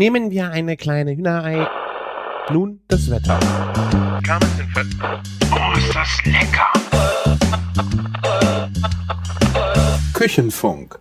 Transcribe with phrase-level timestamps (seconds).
[0.00, 1.68] Nehmen wir eine kleine Hühnerei.
[2.50, 3.38] Nun das Wetter.
[5.52, 6.72] Oh, ist das lecker!
[10.14, 10.98] Küchenfunk.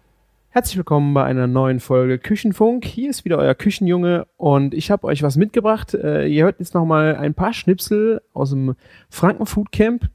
[0.50, 2.84] Herzlich willkommen bei einer neuen Folge Küchenfunk.
[2.84, 5.94] Hier ist wieder euer Küchenjunge und ich habe euch was mitgebracht.
[5.94, 8.76] Äh, ihr hört jetzt nochmal ein paar Schnipsel aus dem
[9.10, 10.10] Franken Food Camp.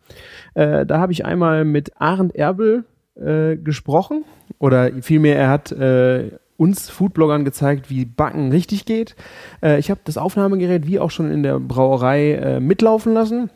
[0.53, 2.85] Äh, da habe ich einmal mit Arend Erbel
[3.17, 4.27] äh, gesprochen
[4.59, 9.17] oder vielmehr er hat äh, uns Foodbloggern gezeigt, wie Backen richtig geht.
[9.63, 13.51] Äh, ich habe das Aufnahmegerät wie auch schon in der Brauerei äh, mitlaufen lassen.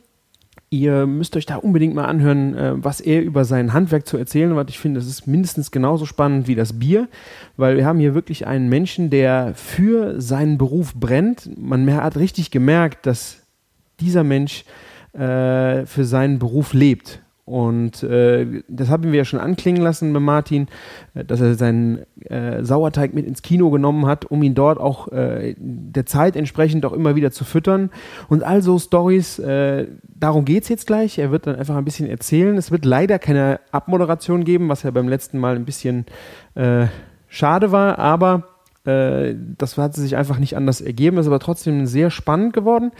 [0.71, 4.55] Ihr müsst euch da unbedingt mal anhören, äh, was er über sein Handwerk zu erzählen
[4.55, 4.69] hat.
[4.69, 7.09] Ich finde, das ist mindestens genauso spannend wie das Bier,
[7.57, 11.51] weil wir haben hier wirklich einen Menschen, der für seinen Beruf brennt.
[11.57, 13.47] Man hat richtig gemerkt, dass
[14.01, 14.65] dieser Mensch
[15.15, 17.23] äh, für seinen Beruf lebt.
[17.49, 20.69] Und äh, das haben wir ja schon anklingen lassen bei Martin,
[21.15, 25.09] äh, dass er seinen äh, Sauerteig mit ins Kino genommen hat, um ihn dort auch
[25.09, 27.91] äh, der Zeit entsprechend auch immer wieder zu füttern.
[28.29, 31.19] Und all so Stories, äh, darum geht's jetzt gleich.
[31.19, 32.57] Er wird dann einfach ein bisschen erzählen.
[32.59, 36.05] Es wird leider keine Abmoderation geben, was ja beim letzten Mal ein bisschen
[36.55, 36.87] äh,
[37.29, 38.45] schade war, aber
[38.85, 41.19] das hat sich einfach nicht anders ergeben.
[41.19, 42.91] Ist aber trotzdem sehr spannend geworden.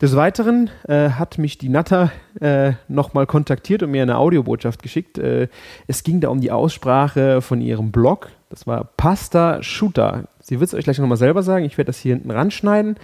[0.00, 5.18] Des Weiteren äh, hat mich die Natter äh, nochmal kontaktiert und mir eine Audiobotschaft geschickt.
[5.18, 5.48] Äh,
[5.88, 8.30] es ging da um die Aussprache von ihrem Blog.
[8.48, 10.24] Das war Pasta Shooter.
[10.40, 11.66] Sie wird es euch gleich nochmal selber sagen.
[11.66, 12.96] Ich werde das hier hinten ranschneiden.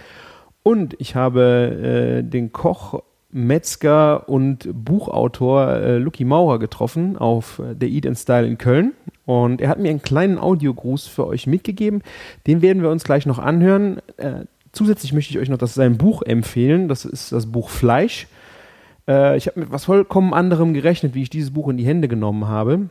[0.63, 7.75] Und ich habe äh, den Koch, Metzger und Buchautor äh, Lucky Maurer getroffen auf äh,
[7.75, 8.93] der Eat and Style in Köln.
[9.25, 12.01] Und er hat mir einen kleinen Audiogruß für euch mitgegeben.
[12.47, 14.01] Den werden wir uns gleich noch anhören.
[14.77, 16.87] Zusätzlich möchte ich euch noch das sein Buch empfehlen.
[16.87, 18.27] Das ist das Buch Fleisch.
[19.07, 22.07] Äh, ich habe mit was vollkommen anderem gerechnet, wie ich dieses Buch in die Hände
[22.07, 22.89] genommen habe.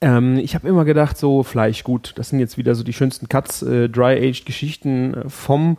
[0.00, 3.28] Ähm, ich habe immer gedacht, so Fleisch, gut, das sind jetzt wieder so die schönsten
[3.28, 5.78] Cuts, äh, Dry-Aged-Geschichten äh, vom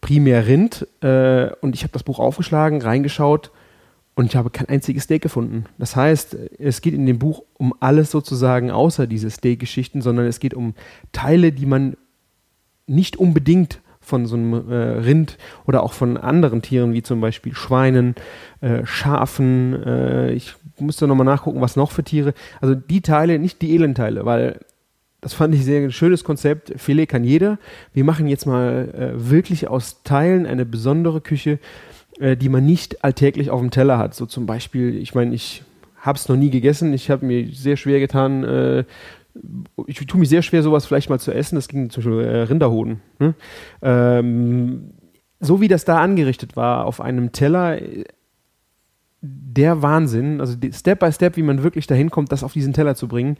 [0.00, 0.88] Primär Rind.
[1.02, 3.50] Äh, und ich habe das Buch aufgeschlagen, reingeschaut
[4.14, 5.66] und ich habe kein einziges Steak gefunden.
[5.76, 10.40] Das heißt, es geht in dem Buch um alles sozusagen außer diese Steak-Geschichten, sondern es
[10.40, 10.72] geht um
[11.12, 11.98] Teile, die man
[12.86, 17.54] nicht unbedingt von so einem äh, Rind oder auch von anderen Tieren, wie zum Beispiel
[17.54, 18.14] Schweinen,
[18.60, 19.82] äh, Schafen.
[19.84, 22.34] Äh, ich musste nochmal nachgucken, was noch für Tiere.
[22.60, 24.60] Also die Teile, nicht die Elendteile, weil
[25.20, 26.74] das fand ich sehr ein schönes Konzept.
[26.76, 27.58] Filet kann jeder.
[27.94, 31.58] Wir machen jetzt mal äh, wirklich aus Teilen eine besondere Küche,
[32.20, 34.14] äh, die man nicht alltäglich auf dem Teller hat.
[34.14, 35.62] So zum Beispiel, ich meine, ich
[35.96, 36.92] habe es noch nie gegessen.
[36.92, 38.84] Ich habe mir sehr schwer getan, äh,
[39.86, 41.56] ich tue mich sehr schwer, sowas vielleicht mal zu essen.
[41.56, 43.00] Das ging zum Beispiel äh, Rinderhoden.
[43.18, 43.34] Ne?
[43.82, 44.90] Ähm,
[45.40, 47.78] so wie das da angerichtet war auf einem Teller,
[49.20, 50.40] der Wahnsinn.
[50.40, 53.36] Also Step by Step, wie man wirklich dahin kommt, das auf diesen Teller zu bringen.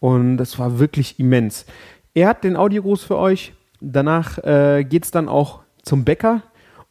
[0.00, 1.66] Und das war wirklich immens.
[2.14, 3.52] Er hat den Audiogruß für euch.
[3.80, 6.42] Danach äh, geht es dann auch zum Bäcker.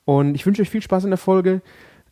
[0.05, 1.61] Und ich wünsche euch viel Spaß in der Folge.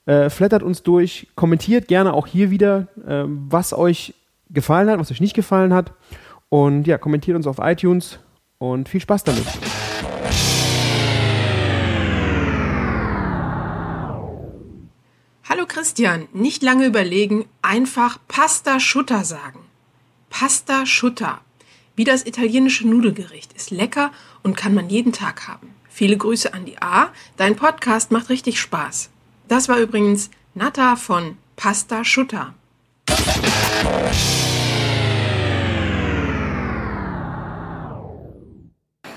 [0.06, 4.16] Äh, flattert uns durch, kommentiert gerne auch hier wieder, äh, was euch
[4.50, 5.94] gefallen hat, was euch nicht gefallen hat.
[6.54, 8.20] Und ja, kommentiert uns auf iTunes
[8.60, 9.44] und viel Spaß damit.
[15.50, 19.62] Hallo Christian, nicht lange überlegen, einfach Pasta Schutter sagen.
[20.30, 21.42] Pasta Schutter,
[21.96, 24.12] wie das italienische Nudelgericht, ist lecker
[24.44, 25.74] und kann man jeden Tag haben.
[25.90, 29.10] Viele Grüße an die A, dein Podcast macht richtig Spaß.
[29.48, 32.54] Das war übrigens Natta von Pasta Schutter.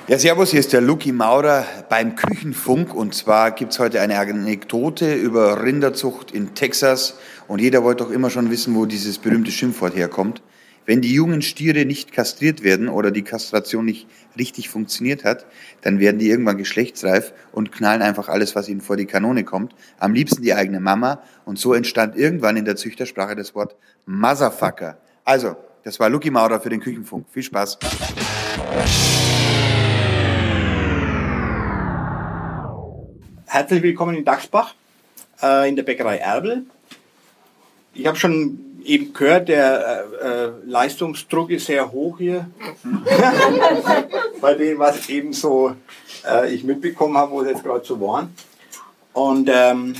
[0.08, 5.12] Ja, servus, hier ist der Luki Maurer beim Küchenfunk und zwar gibt's heute eine Anekdote
[5.12, 7.18] über Rinderzucht in Texas
[7.48, 10.42] und jeder wollte doch immer schon wissen, wo dieses berühmte Schimpfwort herkommt.
[10.84, 14.06] Wenn die jungen Stiere nicht kastriert werden oder die Kastration nicht
[14.38, 15.44] richtig funktioniert hat,
[15.80, 19.74] dann werden die irgendwann geschlechtsreif und knallen einfach alles, was ihnen vor die Kanone kommt.
[19.98, 23.74] Am liebsten die eigene Mama und so entstand irgendwann in der Züchtersprache das Wort
[24.06, 24.98] Motherfucker.
[25.24, 27.26] Also, das war Luki Maurer für den Küchenfunk.
[27.28, 27.80] Viel Spaß.
[33.56, 34.74] Herzlich willkommen in Dachsbach,
[35.42, 36.66] äh, in der Bäckerei Erbel.
[37.94, 42.50] Ich habe schon eben gehört, der äh, äh, Leistungsdruck ist sehr hoch hier.
[44.42, 45.74] Bei dem, was eben so
[46.28, 48.34] äh, ich mitbekommen habe, wo es jetzt gerade so waren.
[49.14, 49.94] Und ähm,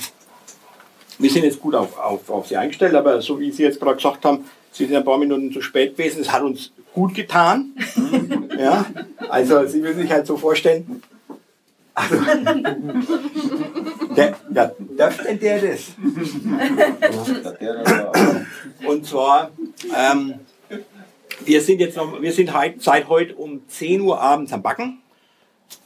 [1.16, 3.96] wir sind jetzt gut auf, auf, auf Sie eingestellt, aber so wie Sie jetzt gerade
[3.96, 6.20] gesagt haben, Sie sind ein paar Minuten zu spät gewesen.
[6.20, 7.74] Es hat uns gut getan.
[8.58, 8.84] ja,
[9.30, 11.02] also Sie müssen sich halt so vorstellen,
[11.96, 12.16] also,
[14.14, 15.94] der, ja, darf denn der das?
[18.86, 19.50] Und zwar,
[19.96, 20.34] ähm,
[21.46, 24.98] wir sind jetzt noch, wir sind heute, seit heute um 10 Uhr abends am Backen.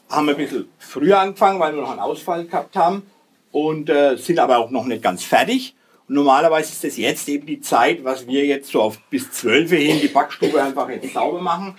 [0.08, 3.04] haben ein bisschen früher angefangen, weil wir noch einen Ausfall gehabt haben
[3.52, 5.76] und äh, sind aber auch noch nicht ganz fertig.
[6.08, 9.70] Und normalerweise ist das jetzt eben die Zeit, was wir jetzt so auf bis 12
[9.70, 11.76] Uhr hin die Backstube einfach jetzt sauber machen.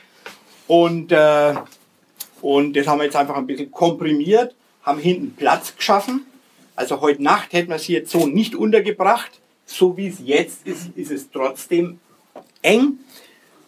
[0.68, 1.54] Und, äh,
[2.42, 6.26] und das haben wir jetzt einfach ein bisschen komprimiert, haben hinten Platz geschaffen.
[6.76, 9.40] Also heute Nacht hätten wir sie jetzt so nicht untergebracht.
[9.66, 12.00] So wie es jetzt ist, ist es trotzdem
[12.62, 13.00] eng.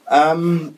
[0.09, 0.77] Ähm,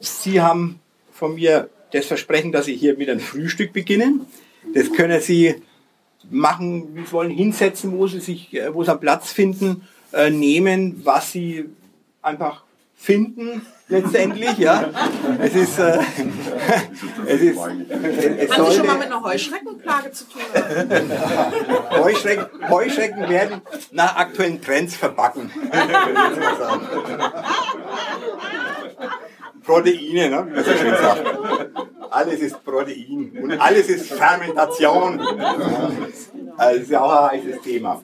[0.00, 0.80] Sie haben
[1.12, 4.26] von mir das Versprechen, dass Sie hier mit einem Frühstück beginnen.
[4.74, 5.56] Das können Sie
[6.30, 10.30] machen, wie Sie wollen, hinsetzen, wo Sie sich, äh, wo Sie einen Platz finden, äh,
[10.30, 11.64] nehmen, was Sie
[12.22, 12.64] einfach
[12.96, 14.90] finden letztendlich, ja.
[15.40, 15.98] Es ist, äh,
[17.26, 20.42] es ist, es Haben Sie schon mal mit einer Heuschreckenplage zu tun?
[21.90, 23.62] Heuschrecken, Heuschrecken werden
[23.92, 25.50] nach aktuellen Trends verbacken.
[29.64, 30.46] Proteine, ne?
[30.46, 31.26] wie man so schön sagt.
[32.10, 35.20] Alles ist Protein und alles ist Fermentation.
[35.20, 38.02] Also das ist ja auch ein heißes Thema.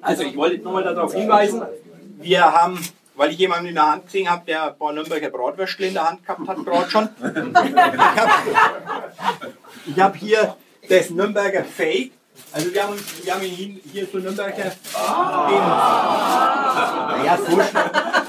[0.00, 1.62] Also ich wollte nochmal darauf hinweisen,
[2.20, 2.78] wir haben,
[3.18, 6.08] weil ich jemanden in der Hand gesehen habe, der ein paar Nürnberger Bratwürstel in der
[6.08, 7.08] Hand gehabt hat, gerade schon.
[9.86, 10.56] Ich habe hab hier
[10.88, 12.12] das Nürnberger Fake.
[12.50, 14.52] Also wir haben, wir haben hier, hier so Nürnberger.
[14.54, 14.72] Den,
[17.18, 17.66] naja, so, schlimm-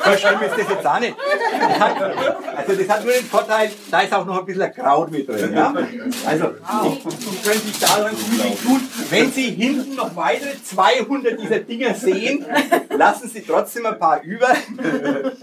[0.05, 1.15] so schlimm ist das jetzt auch nicht.
[2.57, 5.53] Also das hat nur den Vorteil, da ist auch noch ein bisschen Kraut mit drin.
[5.53, 5.73] Ja?
[6.25, 6.45] Also
[6.83, 8.81] Sie können sich daran gütig tun.
[9.09, 12.45] Wenn Sie hinten noch weitere 200 dieser Dinger sehen,
[12.89, 14.49] lassen Sie trotzdem ein paar über,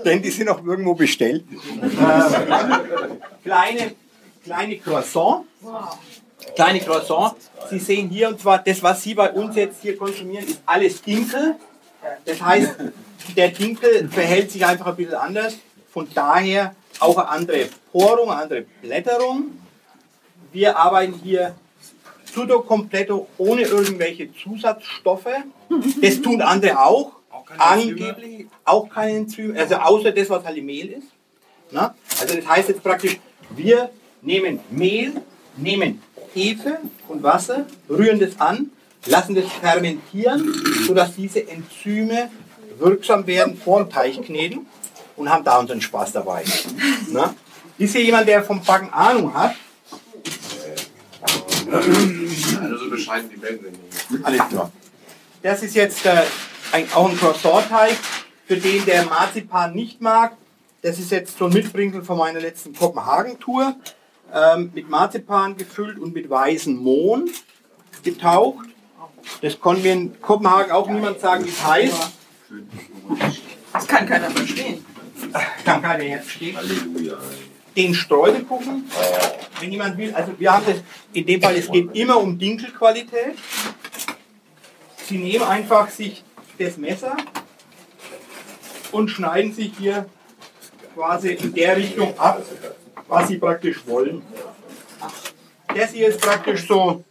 [0.05, 1.45] denn die sind auch irgendwo bestellt.
[1.83, 2.79] Ähm,
[3.43, 3.93] kleine,
[4.45, 5.45] kleine Croissant.
[6.55, 7.35] Kleine Croissant.
[7.71, 11.03] Sie sehen hier, und zwar das, was Sie bei uns jetzt hier konsumieren, ist alles
[11.03, 11.57] Dinkel.
[12.25, 12.75] Das heißt,
[13.37, 15.57] der Dinkel verhält sich einfach ein bisschen anders.
[15.93, 19.59] Von daher auch eine andere Porung, eine andere Blätterung.
[20.53, 21.55] Wir arbeiten hier
[22.25, 25.27] pseudo completo ohne irgendwelche Zusatzstoffe.
[26.01, 27.13] Das tun andere auch.
[27.59, 31.07] Angeblich auch keine Enzyme, also außer das, was halt im Mehl ist.
[31.71, 31.95] Na?
[32.21, 33.19] Also das heißt jetzt praktisch,
[33.51, 33.91] wir
[34.21, 35.13] nehmen Mehl,
[35.57, 36.03] nehmen
[36.37, 36.79] Hefe
[37.09, 38.71] und Wasser, rühren das an,
[39.07, 40.53] lassen das fermentieren,
[40.87, 42.31] sodass diese Enzyme
[42.79, 44.67] wirksam werden vor dem Teig kneten
[45.17, 46.45] und haben da unseren Spaß dabei.
[47.09, 47.35] Na?
[47.79, 49.55] Ist hier jemand, der vom Backen Ahnung hat?
[51.71, 54.25] Also so bescheiden die Bände nicht.
[54.25, 54.71] Alles klar.
[55.43, 56.23] Das ist jetzt äh,
[56.73, 57.97] ein, auch ein Croissant-Teig,
[58.47, 60.37] für den der Marzipan nicht mag.
[60.83, 63.75] Das ist jetzt so ein Mitbringsel von meiner letzten Kopenhagen-Tour.
[64.33, 67.31] Ähm, mit Marzipan gefüllt und mit weißem Mohn
[68.03, 68.69] getaucht.
[69.41, 72.11] Das konnte mir in Kopenhagen auch niemand sagen, wie es heißt.
[73.73, 74.85] Das kann keiner verstehen.
[75.65, 76.57] Kann keiner verstehen.
[77.77, 78.85] Den Streuselkuchen,
[79.61, 80.77] wenn jemand will, also wir haben das,
[81.13, 83.37] in dem Fall, es geht immer um Dinkelqualität.
[85.07, 86.25] Sie nehmen einfach sich
[86.59, 87.17] das Messer
[88.93, 90.07] und schneiden sich hier
[90.95, 92.43] quasi in der Richtung ab,
[93.09, 94.23] was sie praktisch wollen.
[95.75, 97.05] Das hier ist praktisch so,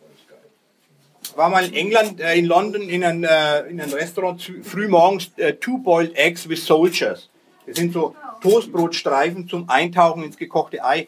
[1.36, 5.78] war mal in England, äh, in London in einem, äh, Restaurant früh morgens äh, Two
[5.80, 7.30] Boiled Eggs with Soldiers.
[7.66, 11.08] Das sind so Toastbrotstreifen zum Eintauchen ins gekochte Ei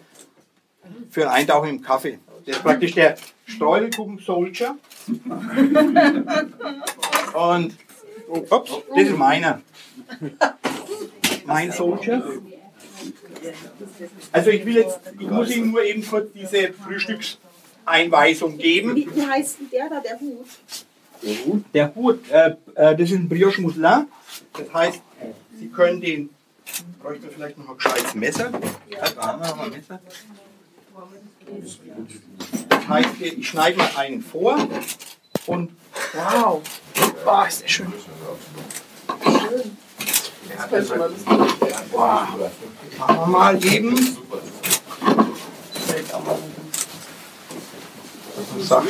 [1.09, 2.19] für ein Eintauchen im Kaffee.
[2.45, 4.77] Das ist praktisch der Streuselkuchen Soldier.
[7.33, 7.75] Und
[8.49, 9.61] ups, das ist meiner.
[11.45, 12.23] Mein Soldier.
[14.31, 18.95] Also ich will jetzt, ich muss Ihnen nur eben kurz diese Frühstückseinweisung geben.
[18.95, 20.45] Wie, wie heißt denn der da, der Hut?
[21.73, 24.07] Der Hut, äh, äh, das ist ein Brioche Mousselin.
[24.53, 25.01] Das heißt,
[25.59, 26.29] Sie können den,
[27.01, 28.51] bräuchte vielleicht noch ein gescheites Messer.
[28.89, 29.99] Ja, da haben wir noch ein Messer.
[32.69, 34.57] Das heißt, ich schneide mal einen vor
[35.47, 35.71] und
[36.13, 36.61] Wow.
[37.23, 37.93] Boah, ist der schön.
[42.97, 44.17] Machen wir mal eben.
[48.59, 48.81] So.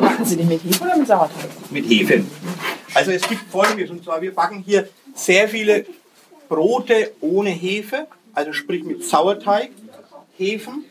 [0.00, 1.50] Backen Sie die mit Hefe oder mit Sauerteig?
[1.70, 2.24] mit Hefe.
[2.94, 5.84] Also es gibt folgendes, und zwar wir backen hier sehr viele
[6.48, 9.70] Brote ohne Hefe, also sprich mit Sauerteig,
[10.38, 10.84] Hefen.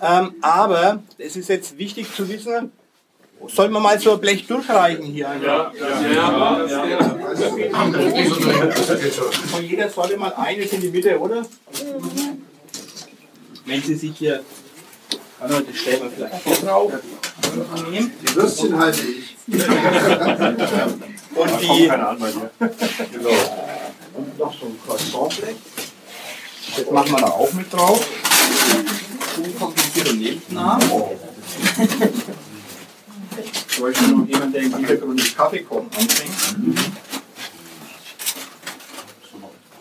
[0.00, 2.70] Ähm, aber es ist jetzt wichtig zu wissen,
[3.48, 5.28] soll man mal so ein Blech durchreichen hier?
[5.44, 5.72] Ja,
[9.50, 11.44] Von jeder Sorte mal eines in die Mitte, oder?
[13.64, 14.42] Wenn Sie sich hier,
[15.40, 16.92] also das stellen wir vielleicht hier drauf.
[17.90, 18.12] Nehmen.
[18.22, 19.36] Die Würstchen halte ich.
[21.36, 21.90] Und die,
[24.14, 25.56] Und noch so ein Croissantblech.
[26.76, 28.06] Das machen wir da auch mit drauf.
[29.36, 30.16] Unkompliziert und
[33.86, 34.06] lebensnah.
[34.06, 36.86] Ich noch jemand, der im Hintergrund den Kaffeekochen anfängt.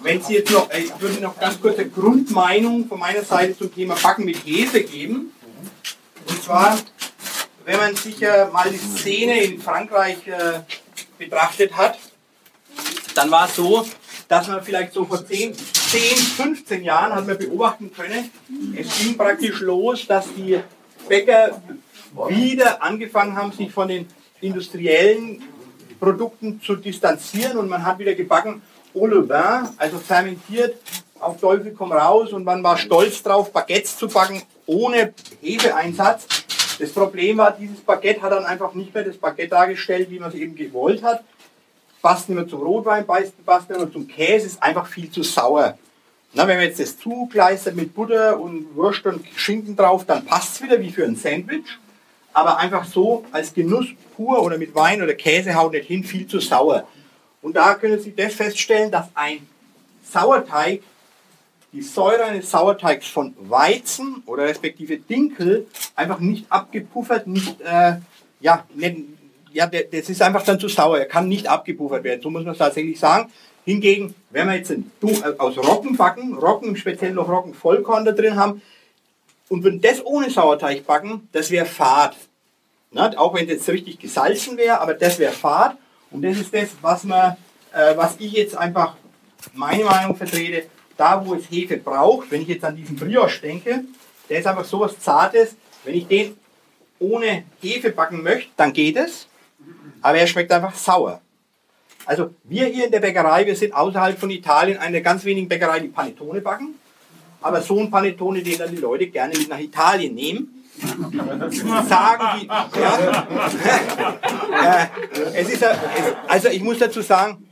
[0.02, 3.74] Wenn Sie jetzt noch, ich würde noch ganz kurz eine Grundmeinung von meiner Seite zum
[3.74, 5.32] Thema Backen mit Hefe geben.
[6.28, 6.78] Und zwar,
[7.66, 10.60] wenn man sich äh, mal die Szene in Frankreich äh,
[11.18, 11.98] betrachtet hat,
[13.16, 13.86] dann war es so,
[14.28, 18.30] dass man vielleicht so vor 10, 10, 15 Jahren hat man beobachten können,
[18.76, 20.60] es ging praktisch los, dass die
[21.08, 21.62] Bäcker
[22.28, 24.08] wieder angefangen haben, sich von den
[24.42, 25.44] industriellen
[26.00, 28.62] Produkten zu distanzieren und man hat wieder gebacken
[28.94, 29.08] au
[29.78, 30.78] also fermentiert,
[31.20, 36.28] auf Teufel komm raus und man war stolz drauf, Baguettes zu backen ohne Hefeeinsatz.
[36.80, 40.30] Das Problem war, dieses Baguette hat dann einfach nicht mehr das Baguette dargestellt, wie man
[40.30, 41.24] es eben gewollt hat.
[42.02, 45.78] Passt nicht mehr zum Rotwein, passt nicht mehr zum Käse, ist einfach viel zu sauer.
[46.34, 50.56] Na, wenn man jetzt das zugleistert mit Butter und Wurst und Schinken drauf, dann passt
[50.56, 51.66] es wieder wie für ein Sandwich.
[52.36, 56.28] Aber einfach so als Genuss pur oder mit Wein oder Käse haut nicht hin, viel
[56.28, 56.86] zu sauer.
[57.42, 59.48] Und da können Sie das feststellen, dass ein
[60.04, 60.82] Sauerteig,
[61.72, 65.66] die Säure eines Sauerteigs von Weizen oder respektive Dinkel
[65.96, 68.00] einfach nicht abgepuffert, nicht, äh,
[68.42, 68.98] ja, nicht,
[69.54, 71.00] ja, das ist einfach dann zu sauer.
[71.00, 72.22] Er kann nicht abgepuffert werden.
[72.22, 73.32] So muss man es tatsächlich sagen.
[73.64, 78.04] Hingegen, wenn wir jetzt ein, äh, aus Roggen backen, Roggen im Speziellen noch Roggen Vollkorn
[78.04, 78.62] da drin haben,
[79.50, 82.16] und würden das ohne Sauerteig backen, das wäre fad.
[82.92, 85.78] Na, auch wenn jetzt richtig gesalzen wäre, aber das wäre fad.
[86.12, 87.36] Und das ist das, was, man,
[87.74, 88.96] äh, was ich jetzt einfach
[89.54, 90.68] meine Meinung vertrete.
[90.98, 93.84] Da, wo es Hefe braucht, wenn ich jetzt an diesen Brioche denke,
[94.30, 95.56] der ist einfach so was Zartes.
[95.84, 96.38] Wenn ich den
[97.00, 99.28] ohne Hefe backen möchte, dann geht es.
[100.02, 101.22] Aber er schmeckt einfach sauer.
[102.06, 105.84] Also wir hier in der Bäckerei, wir sind außerhalb von Italien eine ganz wenigen Bäckereien,
[105.84, 106.76] die Panettone backen.
[107.46, 110.64] Aber so ein Panettone, den dann die Leute gerne mit nach Italien nehmen
[111.88, 112.98] sagen die, ja,
[114.82, 114.88] äh,
[115.36, 115.64] es ist,
[116.28, 117.46] also ich muss dazu sagen,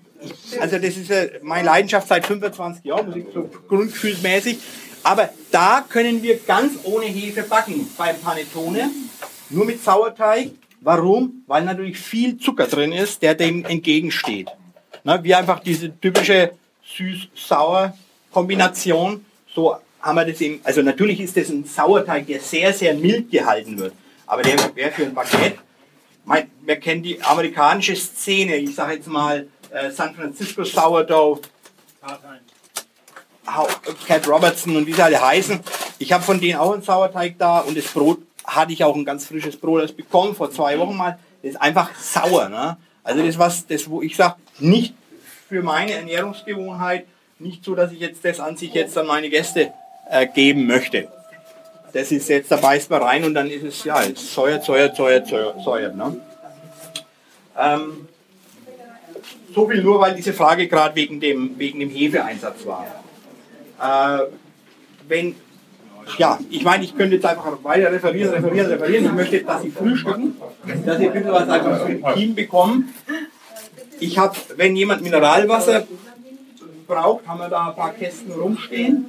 [0.59, 1.11] also das ist
[1.43, 4.57] meine Leidenschaft seit 25 Jahren, muss ich so grundgefühlsmäßig,
[5.03, 8.89] aber da können wir ganz ohne Hefe backen beim Panettone,
[9.51, 10.49] nur mit Sauerteig.
[10.81, 11.43] Warum?
[11.47, 14.49] Weil natürlich viel Zucker drin ist, der dem entgegensteht.
[15.05, 16.51] Na, wie einfach diese typische
[16.97, 19.23] süß-sauer-Kombination
[19.53, 23.31] so haben wir das eben, also natürlich ist das ein Sauerteig, der sehr, sehr mild
[23.31, 23.93] gehalten wird.
[24.25, 25.57] Aber der wäre für ein Baguette,
[26.25, 31.41] mein, wir kennen die amerikanische Szene, ich sage jetzt mal äh, San Francisco Sourdough,
[34.07, 35.59] Cat Robertson und wie sie alle heißen.
[35.99, 39.05] Ich habe von denen auch einen Sauerteig da und das Brot hatte ich auch ein
[39.05, 41.19] ganz frisches Brot das bekommen vor zwei Wochen mal.
[41.41, 42.49] Das ist einfach sauer.
[42.49, 42.77] Ne?
[43.03, 44.93] Also das was, das wo ich sage, nicht
[45.49, 47.05] für meine Ernährungsgewohnheit,
[47.43, 49.71] nicht so, dass ich jetzt das an sich jetzt an meine Gäste
[50.09, 51.07] äh, geben möchte.
[51.91, 54.97] Das ist jetzt, da beißt man rein und dann ist es, ja, es säuert, säuert,
[54.97, 55.27] säuert,
[55.63, 55.95] säuert.
[55.95, 56.19] Ne?
[57.59, 58.07] Ähm,
[59.53, 62.87] so viel nur, weil diese Frage gerade wegen dem, wegen dem Hefeeinsatz war.
[63.79, 64.23] Äh,
[65.07, 65.35] wenn,
[66.17, 69.05] ja, ich meine, ich könnte jetzt einfach weiter referieren, referieren, referieren.
[69.05, 70.35] Ich möchte, dass Sie frühstücken,
[70.85, 72.93] dass Sie ein bisschen was einfach für Team bekommen.
[73.99, 75.85] Ich habe, wenn jemand Mineralwasser
[76.93, 79.05] braucht, haben wir da ein paar Kästen rumstehen.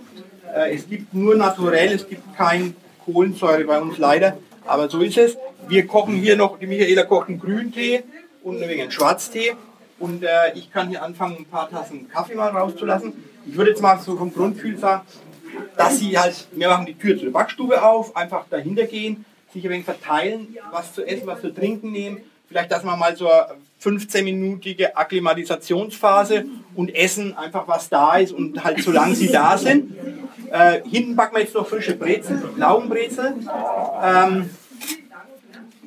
[0.55, 2.75] Äh, es gibt nur naturell, es gibt kein
[3.05, 5.37] Kohlensäure bei uns leider, aber so ist es.
[5.69, 8.05] Wir kochen hier noch, die Michaela kocht einen Grüntee
[8.43, 9.55] und ein wenig Schwarztee
[9.99, 13.13] und äh, ich kann hier anfangen, ein paar Tassen Kaffee mal rauszulassen.
[13.47, 15.03] Ich würde jetzt mal so vom Grundgefühl sagen,
[15.77, 19.71] dass sie halt, wir machen die Tür zur Backstube auf, einfach dahinter gehen, sich ein
[19.71, 23.29] wenig verteilen, was zu essen, was zu trinken nehmen, vielleicht, dass man mal so
[23.85, 29.95] 15-minütige Akklimatisationsphase und essen einfach, was da ist und halt solange sie da sind.
[30.51, 33.35] Äh, hinten backen wir jetzt noch frische Brezel, Laugenbrezel.
[34.03, 34.51] Ähm,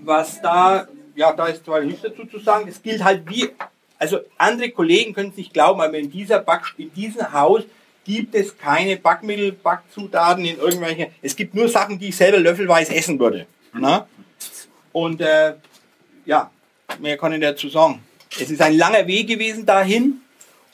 [0.03, 2.67] was da, ja, da ist zwar nichts dazu zu sagen.
[2.67, 3.49] Es gilt halt wie,
[3.97, 7.63] also andere Kollegen können es nicht glauben, aber in, dieser Back, in diesem Haus
[8.05, 11.11] gibt es keine Backmittel, Backzutaten in irgendwelche.
[11.21, 13.47] Es gibt nur Sachen, die ich selber löffelweise essen würde.
[13.73, 14.07] Na?
[14.93, 15.55] Und äh,
[16.25, 16.49] ja,
[16.99, 18.01] mehr kann ich dazu sagen.
[18.39, 20.21] Es ist ein langer Weg gewesen dahin.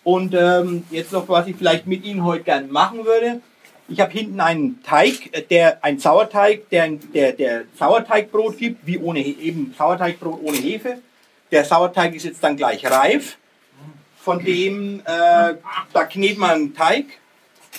[0.04, 3.42] Und ähm, jetzt noch, was ich vielleicht mit Ihnen heute gerne machen würde.
[3.88, 8.98] Ich habe hinten einen Teig, äh, der ein Sauerteig, der, der, der Sauerteigbrot gibt, wie
[8.98, 10.98] ohne eben Sauerteigbrot ohne Hefe.
[11.52, 13.38] Der Sauerteig ist jetzt dann gleich reif.
[14.20, 15.54] Von dem, äh,
[15.94, 17.06] da knetet man einen Teig.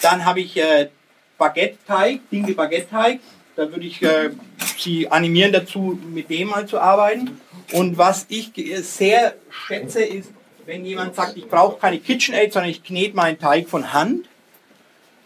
[0.00, 0.88] Dann habe ich äh,
[1.36, 3.20] Baguette-Teig, Dinkel Baguette-Teig.
[3.56, 4.30] Da würde ich äh,
[4.76, 7.40] Sie animieren dazu, mit dem mal zu arbeiten.
[7.72, 10.30] Und was ich sehr schätze, ist
[10.66, 14.26] wenn jemand sagt, ich brauche keine KitchenAid, sondern ich knete meinen Teig von Hand.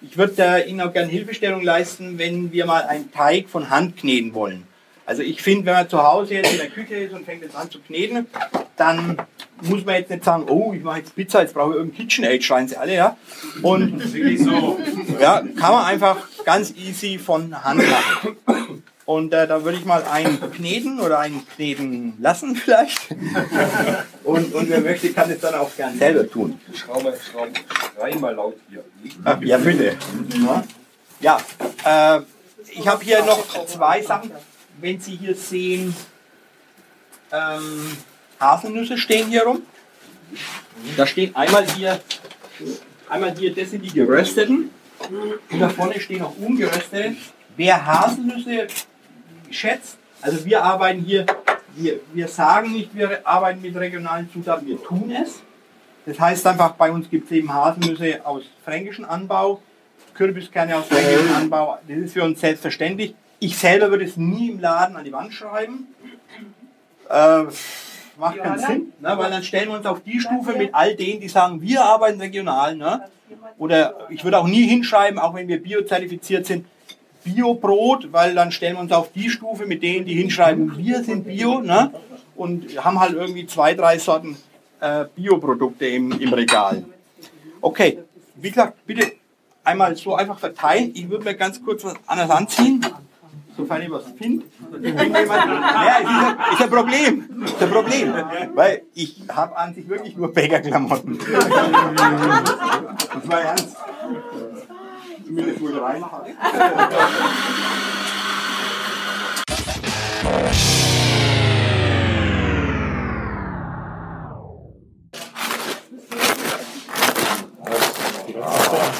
[0.00, 3.96] Ich würde äh, Ihnen auch gerne Hilfestellung leisten, wenn wir mal einen Teig von Hand
[3.96, 4.67] kneten wollen.
[5.08, 7.56] Also ich finde, wenn man zu Hause jetzt in der Küche ist und fängt jetzt
[7.56, 8.26] an zu kneten,
[8.76, 9.16] dann
[9.62, 12.44] muss man jetzt nicht sagen, oh, ich mache jetzt Pizza, jetzt brauche ich irgendein KitchenAid,
[12.44, 13.16] schreien sie alle, ja.
[13.62, 14.78] Und so,
[15.18, 18.82] ja, kann man einfach ganz easy von Hand machen.
[19.06, 23.08] Und äh, da würde ich mal einen kneten oder einen kneten lassen vielleicht.
[24.24, 26.60] Und, und wer möchte, kann es dann auch gern selber tun.
[26.74, 27.14] Schrei mal,
[27.96, 28.84] schrei mal laut hier.
[29.24, 29.96] Ach, ja, bitte.
[31.20, 31.38] Ja,
[31.82, 32.20] äh,
[32.78, 34.32] ich habe hier noch zwei Sachen.
[34.80, 35.94] Wenn Sie hier sehen,
[37.32, 37.96] ähm,
[38.38, 39.62] Haselnüsse stehen hier rum.
[40.96, 42.00] Da stehen einmal hier,
[43.08, 44.70] einmal hier, das sind die gerösteten.
[45.50, 47.16] Und da vorne stehen auch ungeröstete.
[47.56, 48.68] Wer Haselnüsse
[49.50, 51.26] schätzt, also wir arbeiten hier,
[51.74, 55.40] wir, wir sagen nicht, wir arbeiten mit regionalen Zutaten, wir tun es.
[56.06, 59.60] Das heißt einfach, bei uns gibt es eben Haselnüsse aus fränkischem Anbau,
[60.14, 61.78] Kürbiskerne aus fränkischem Anbau.
[61.88, 63.14] Das ist für uns selbstverständlich.
[63.40, 65.88] Ich selber würde es nie im Laden an die Wand schreiben.
[67.08, 67.44] Äh,
[68.18, 69.14] macht keinen Sinn, ne?
[69.16, 72.20] weil dann stellen wir uns auf die Stufe mit all denen, die sagen, wir arbeiten
[72.20, 72.76] regional.
[72.76, 73.02] Ne?
[73.58, 76.66] Oder ich würde auch nie hinschreiben, auch wenn wir biozertifiziert sind,
[77.24, 81.26] Bio-Brot, weil dann stellen wir uns auf die Stufe mit denen, die hinschreiben, wir sind
[81.26, 81.92] Bio ne?
[82.36, 84.36] und haben halt irgendwie zwei, drei Sorten
[84.80, 86.84] äh, Bioprodukte im, im Regal.
[87.60, 87.98] Okay,
[88.36, 89.12] wie gesagt, bitte
[89.64, 90.92] einmal so einfach verteilen.
[90.94, 92.84] Ich würde mir ganz kurz was anderes anziehen,
[93.58, 94.46] sofern ich was finde.
[94.80, 98.14] Ich bin jemand, ja, ist ist ein Problem, ist ein Problem,
[98.54, 101.18] weil ich habe an sich wirklich nur Bäckerklamotten.
[101.18, 103.76] Das war ernst.
[105.26, 105.74] Zumindest wo ich.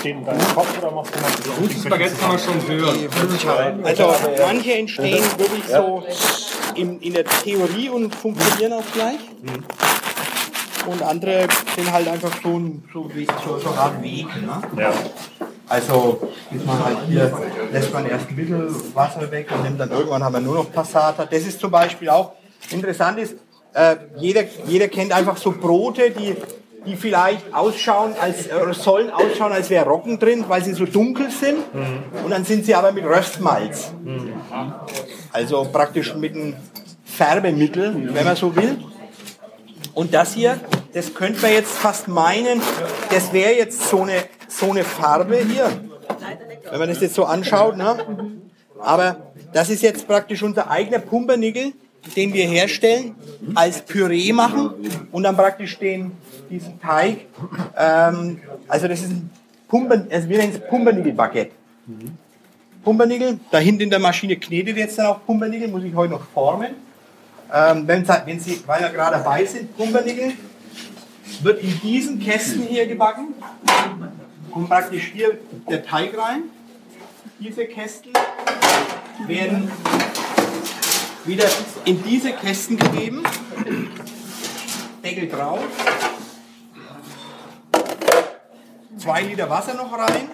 [0.01, 3.09] Steht in deinem Kopf oder machst du mal Gutes Baguette kann man schon hören.
[3.85, 6.05] Also manche entstehen wirklich so
[6.75, 9.19] in, in der Theorie und funktionieren auch gleich.
[10.87, 14.27] Und andere sind halt einfach so ein so, wie- so, so Art Weg.
[14.41, 14.63] Ne?
[14.83, 14.93] Ja.
[15.69, 17.31] Also ist man halt hier,
[17.73, 20.73] lässt man erst ein bisschen Wasser weg und nimmt dann irgendwann haben wir nur noch
[20.73, 21.27] Passata.
[21.27, 22.33] Das ist zum Beispiel auch
[22.71, 23.35] interessant ist,
[23.75, 26.37] äh, jeder, jeder kennt einfach so Brote, die,
[26.89, 31.31] die vielleicht ausschauen, als äh, sollen ausschauen, als wäre Roggen drin, weil sie so dunkel
[31.31, 31.59] sind.
[32.25, 33.93] Und dann sind sie aber mit Röstmalz.
[35.33, 36.55] Also praktisch mit einem
[37.05, 38.79] Färbemittel, wenn man so will.
[39.95, 40.59] Und das hier,
[40.95, 42.63] das könnte man jetzt fast meinen,
[43.11, 45.71] das wäre jetzt so eine, so eine Farbe hier.
[46.71, 47.77] Wenn man das jetzt so anschaut.
[47.77, 47.97] Ne?
[48.81, 49.17] Aber
[49.53, 51.73] das ist jetzt praktisch unser eigener Pumpernickel,
[52.17, 53.15] den wir herstellen,
[53.55, 54.71] als Püree machen
[55.11, 56.13] und dann praktisch den,
[56.51, 57.27] diesen Teig.
[57.77, 59.31] Ähm, also das ist ein
[59.69, 61.53] Pumper, also wir nennen es Pumpernickel-Baguette.
[62.85, 66.25] Pumpernickel, da hinten in der Maschine knetet jetzt dann auch Pumpernickel, muss ich heute noch
[66.33, 66.71] formen.
[67.53, 70.33] Ähm, wenn, Sie- wenn Sie, weil wir gerade dabei sind, Pumpernickel
[71.43, 73.35] wird in diesen Kästen hier gebacken.
[74.51, 76.45] Kommt praktisch hier der Teig rein.
[77.39, 78.13] Diese Kästen
[79.27, 79.71] werden
[81.25, 81.45] wieder
[81.85, 83.23] in diese Kästen gegeben.
[85.05, 85.61] Deckel drauf.
[88.99, 90.29] Zwei Liter Wasser noch rein.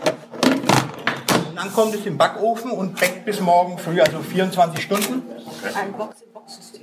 [1.48, 5.22] Und dann kommt es in den Backofen und backt bis morgen früh, also 24 Stunden.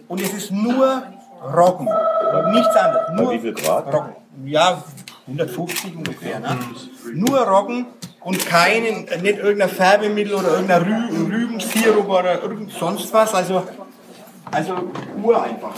[0.08, 1.04] Und es ist nur
[1.44, 1.89] Roggen.
[2.52, 3.10] Nichts anderes.
[3.15, 3.94] Nur wie viel Grad?
[3.94, 4.15] Roggen.
[4.46, 4.84] Ja,
[5.28, 6.39] 150 ungefähr.
[6.39, 6.58] Ne?
[7.13, 7.88] Nur Roggen
[8.22, 13.34] und keinen, nicht irgendein Färbemittel oder irgendein Rü Rübensirup oder irgend sonst was.
[13.34, 13.63] Also,
[14.52, 14.76] also
[15.22, 15.72] pur einfach.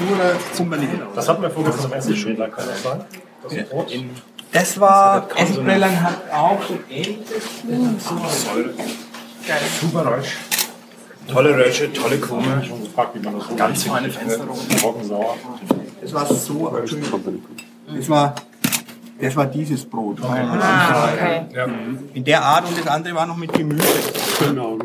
[0.00, 1.06] Pure Pumpernickel.
[1.14, 3.04] Das hatten wir vorhin zum Essensschädler, kann das sein?
[3.42, 3.92] Das ist Brot?
[4.52, 7.44] Das war, Esbrellern hat auch so ähnliches.
[9.80, 10.36] Super Rösch.
[11.28, 12.62] Tolle Rösche, tolle Krume.
[13.56, 14.58] Ganz feine Fensterung.
[14.82, 15.36] Roggensauer.
[16.00, 16.76] Das war so.
[17.94, 18.34] Das war,
[19.20, 20.18] das war dieses Brot.
[22.14, 23.84] In der Art und das andere war noch mit Gemüse.
[24.40, 24.78] Genau.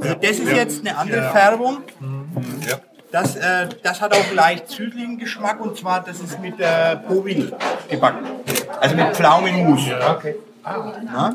[0.00, 1.78] Also das ist jetzt eine andere Färbung.
[3.10, 7.54] Das, äh, das hat auch leicht südlichen Geschmack und zwar das ist mit äh, Povil
[7.88, 8.26] gebacken.
[8.80, 9.86] Also mit Pflaumenmus.
[9.86, 11.32] Ja?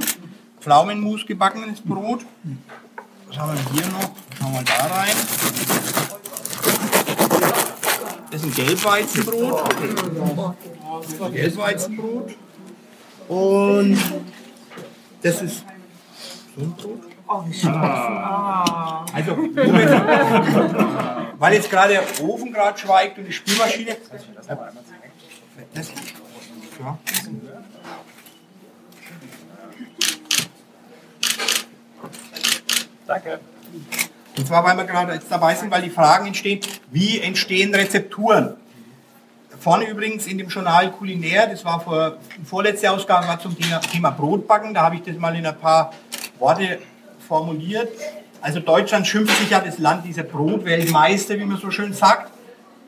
[0.60, 2.26] Pflaumenmus gebackenes Brot.
[3.28, 4.12] Was haben wir hier noch?
[4.38, 5.16] Schauen wir da rein.
[8.30, 9.64] Das ist ein Gelbweizenbrot.
[11.34, 12.36] Gelbweizenbrot.
[13.30, 13.98] Und
[15.24, 15.66] das ist
[16.56, 17.02] so ein Brot.
[17.28, 17.74] Oh, wie schön.
[17.74, 19.06] Ah.
[19.14, 21.14] Also, Moment.
[21.44, 23.98] weil jetzt gerade der Ofen gerade schweigt und die Spülmaschine.
[25.74, 25.92] Das,
[26.80, 26.98] ja.
[33.06, 33.40] Danke.
[34.38, 38.56] Und zwar, weil wir gerade jetzt dabei sind, weil die Fragen entstehen, wie entstehen Rezepturen?
[39.60, 44.12] Vorne übrigens in dem Journal Kulinär, das war vor, vorletzte Ausgabe, war zum Thema, Thema
[44.12, 45.92] Brotbacken, da habe ich das mal in ein paar
[46.40, 46.80] Worte
[47.28, 47.92] formuliert.
[48.44, 52.30] Also Deutschland schimpft sich ja das Land dieser Brotweltmeister, wie man so schön sagt.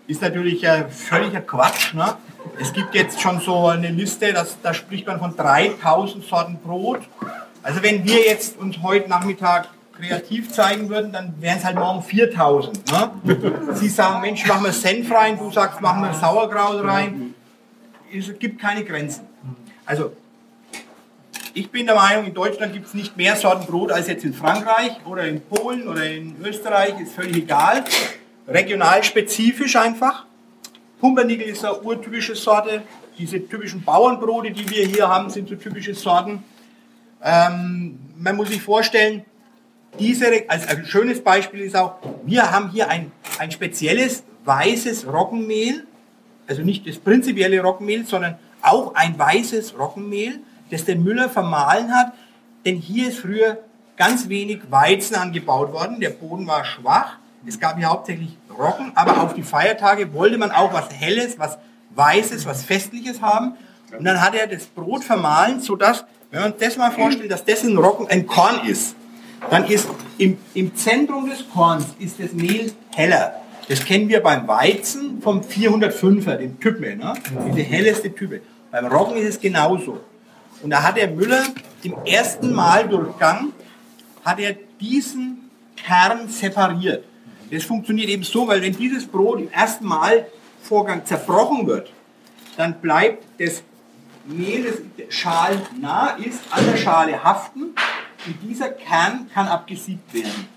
[0.05, 1.93] Ist natürlich äh, völliger Quatsch.
[1.93, 2.13] Ne?
[2.59, 7.03] Es gibt jetzt schon so eine Liste, das, da spricht man von 3000 Sorten Brot.
[7.63, 12.03] Also wenn wir jetzt uns heute Nachmittag kreativ zeigen würden, dann wären es halt morgen
[12.03, 12.91] 4000.
[12.91, 13.11] Ne?
[13.75, 17.33] Sie sagen, Mensch, machen wir Senf rein, du sagst, machen wir Sauerkraut rein.
[18.13, 19.23] Es gibt keine Grenzen.
[19.85, 20.11] Also,
[21.55, 24.33] ich bin der Meinung, in Deutschland gibt es nicht mehr Sorten Brot als jetzt in
[24.33, 27.85] Frankreich oder in Polen oder in Österreich, ist völlig egal.
[28.45, 30.25] Regional spezifisch einfach.
[30.99, 32.83] Pumpernickel ist eine urtypische Sorte.
[33.17, 36.43] Diese typischen Bauernbrote, die wir hier haben, sind so typische Sorten.
[37.23, 39.23] Ähm, man muss sich vorstellen,
[39.97, 45.85] diese, also ein schönes Beispiel ist auch, wir haben hier ein, ein spezielles weißes Roggenmehl,
[46.47, 52.13] also nicht das prinzipielle Roggenmehl, sondern auch ein weißes Roggenmehl, das der Müller vermahlen hat,
[52.65, 53.59] denn hier ist früher
[53.97, 59.21] ganz wenig Weizen angebaut worden, der Boden war schwach, es gab hier hauptsächlich Roggen, aber
[59.21, 61.57] auf die Feiertage wollte man auch was Helles, was
[61.93, 63.55] Weißes, was Festliches haben
[63.97, 67.63] und dann hat er das Brot vermahlen, sodass, wenn man das mal vorstellt, dass das
[67.63, 68.95] ein Roggen, ein Korn ist,
[69.49, 73.35] dann ist im, im Zentrum des Korns ist das Mehl heller.
[73.67, 77.13] Das kennen wir beim Weizen vom 405er, dem Typen, ne?
[77.47, 78.41] diese helleste Type.
[78.71, 79.99] Beim Roggen ist es genauso.
[80.65, 81.43] Und da hat der Müller
[81.83, 83.53] im ersten Mahldurchgang
[84.23, 87.05] hat er diesen Kern separiert.
[87.51, 91.93] Das funktioniert eben so, weil wenn dieses Brot im ersten Mahlvorgang zerbrochen wird,
[92.57, 93.61] dann bleibt das
[94.25, 94.63] Mehl,
[94.97, 97.75] das Schal nah ist, an der Schale haften
[98.25, 100.47] und dieser Kern kann abgesiebt werden.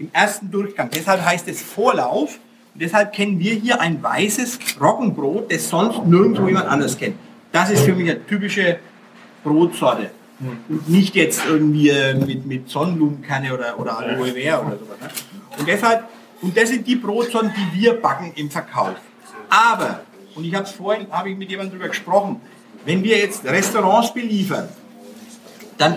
[0.00, 0.90] Im ersten Durchgang.
[0.90, 2.40] Deshalb heißt es Vorlauf.
[2.74, 7.14] Und deshalb kennen wir hier ein weißes Roggenbrot, das sonst nirgendwo jemand anders kennt.
[7.52, 8.80] Das ist für mich eine typische
[9.46, 10.10] Brotsorte.
[10.38, 14.98] Und nicht jetzt irgendwie äh, mit, mit Sonnenblumenkerne oder, oder Aloe Vera oder sowas.
[15.00, 15.08] Ne?
[15.58, 16.04] Und deshalb,
[16.42, 18.96] und das sind die Brotsorten, die wir backen im Verkauf.
[19.48, 20.00] Aber,
[20.34, 22.40] und ich habe es vorhin, habe ich mit jemandem darüber gesprochen,
[22.84, 24.68] wenn wir jetzt Restaurants beliefern,
[25.78, 25.96] dann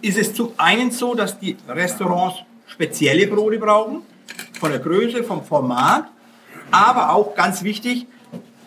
[0.00, 4.02] ist es zum einen so, dass die Restaurants spezielle Brote brauchen,
[4.60, 6.04] von der Größe, vom Format,
[6.70, 8.06] aber auch ganz wichtig,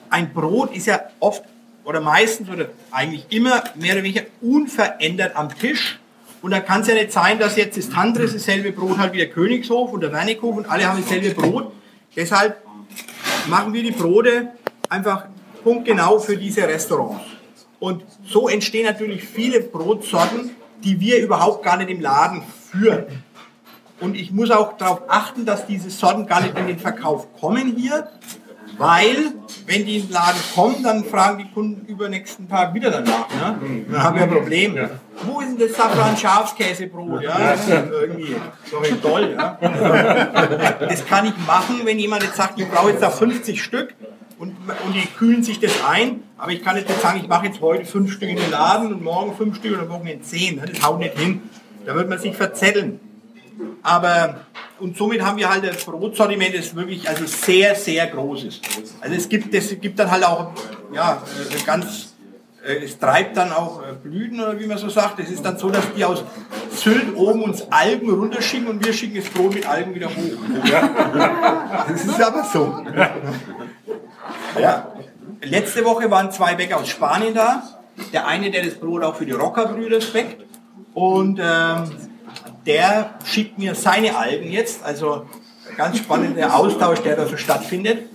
[0.09, 1.43] ein Brot ist ja oft
[1.91, 5.99] oder meistens oder eigentlich immer mehr oder weniger unverändert am Tisch.
[6.41, 9.17] Und da kann es ja nicht sein, dass jetzt das Tantris dasselbe Brot hat wie
[9.17, 11.71] der Königshof und der Wernighof und alle haben dasselbe Brot.
[12.15, 12.57] Deshalb
[13.47, 14.49] machen wir die Brote
[14.89, 15.25] einfach
[15.63, 17.23] punktgenau für diese Restaurants.
[17.79, 20.51] Und so entstehen natürlich viele Brotsorten,
[20.83, 23.05] die wir überhaupt gar nicht im Laden führen.
[23.99, 27.75] Und ich muss auch darauf achten, dass diese Sorten gar nicht in den Verkauf kommen
[27.75, 28.07] hier,
[28.81, 29.33] weil,
[29.67, 33.29] wenn die in den Laden kommen, dann fragen die Kunden übernächsten Tag wieder danach.
[33.29, 33.85] Ne?
[33.91, 34.75] Dann haben wir ein Problem.
[34.75, 34.89] Ja.
[35.23, 37.21] Wo ist denn das Safran Schafskäsebrot?
[37.21, 37.53] Ja,
[38.01, 38.35] irgendwie.
[38.69, 39.35] Sorry, toll.
[39.37, 39.57] Ja?
[40.79, 43.93] Das kann ich machen, wenn jemand jetzt sagt, ich brauche jetzt da 50 Stück
[44.39, 46.23] und, und die kühlen sich das ein.
[46.37, 48.91] Aber ich kann jetzt nicht sagen, ich mache jetzt heute fünf Stück in den Laden
[48.91, 50.55] und morgen fünf Stück und am Wochenende zehn.
[50.55, 50.65] Ne?
[50.65, 51.43] Das haut nicht hin.
[51.85, 52.99] Da wird man sich verzetteln.
[53.83, 54.37] Aber,
[54.81, 58.61] und somit haben wir halt das Brotsortiment, das wirklich also sehr, sehr groß ist.
[58.99, 60.51] Also es gibt, es gibt dann halt auch,
[60.93, 62.13] ja, äh, ganz,
[62.65, 65.19] äh, es treibt dann auch äh, Blüten oder wie man so sagt.
[65.19, 66.23] Es ist dann so, dass die aus
[66.71, 70.13] Sylt oben uns Algen runterschicken und wir schicken das Brot mit Algen wieder hoch.
[71.87, 72.83] Das ist aber so.
[74.59, 74.87] Ja.
[75.43, 77.63] Letzte Woche waren zwei Bäcker aus Spanien da.
[78.13, 80.45] Der eine, der das Brot auch für die Rockerbrüder bäckt.
[80.93, 82.10] Und ähm,
[82.65, 84.83] der schickt mir seine Algen jetzt.
[84.83, 85.25] Also
[85.77, 88.09] ganz spannender Austausch, der da so stattfindet.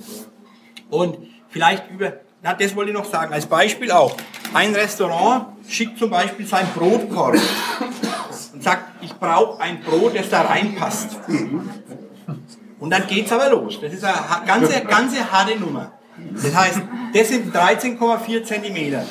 [0.91, 4.17] Und vielleicht über, na, das wollte ich noch sagen, als Beispiel auch.
[4.55, 7.37] Ein Restaurant schickt zum Beispiel sein Brotkorb
[8.53, 11.17] und sagt, ich brauche ein Brot, das da reinpasst.
[12.79, 13.79] Und dann geht es aber los.
[13.81, 15.93] Das ist eine ganze, ganze harte Nummer.
[16.33, 16.81] Das heißt,
[17.13, 19.05] das sind 13,4 Zentimeter.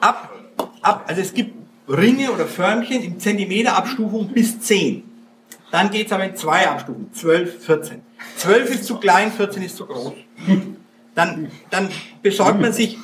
[0.00, 0.30] Ab,
[0.82, 1.59] ab, also es gibt
[1.90, 5.02] Ringe oder Förmchen in Zentimeterabstufung bis 10.
[5.70, 8.02] Dann geht es aber in zwei Abstufungen, 12, 14.
[8.36, 10.12] 12 ist zu klein, 14 ist zu groß.
[11.14, 11.88] Dann, dann
[12.22, 12.98] besorgt man sich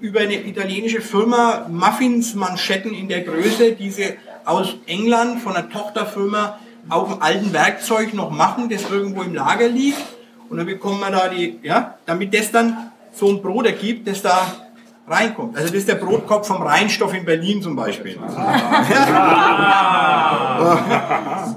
[0.00, 6.58] über eine italienische Firma Muffins, Manschetten in der Größe, diese aus England von einer Tochterfirma
[6.88, 10.02] auf dem alten Werkzeug noch machen, das irgendwo im Lager liegt.
[10.48, 14.22] Und dann bekommen wir da die, ja, damit das dann so ein Brot ergibt, das
[14.22, 14.71] da
[15.12, 15.56] reinkommt.
[15.56, 18.16] Also das ist der Brotkopf vom Rheinstoff in Berlin zum Beispiel.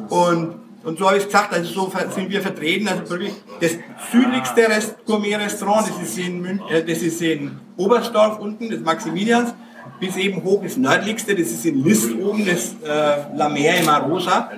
[0.09, 3.71] und, und so habe ich gesagt, also so sind wir vertreten, also wirklich das
[4.11, 9.53] südlichste Rest Gourmet-Restaurant, das ist in Mün äh, das ist in Oberstdorf unten, das Maximilians,
[9.99, 13.85] bis eben hoch das nördlichste, das ist in List oben, das äh, La Mer im
[13.85, 14.49] Marosa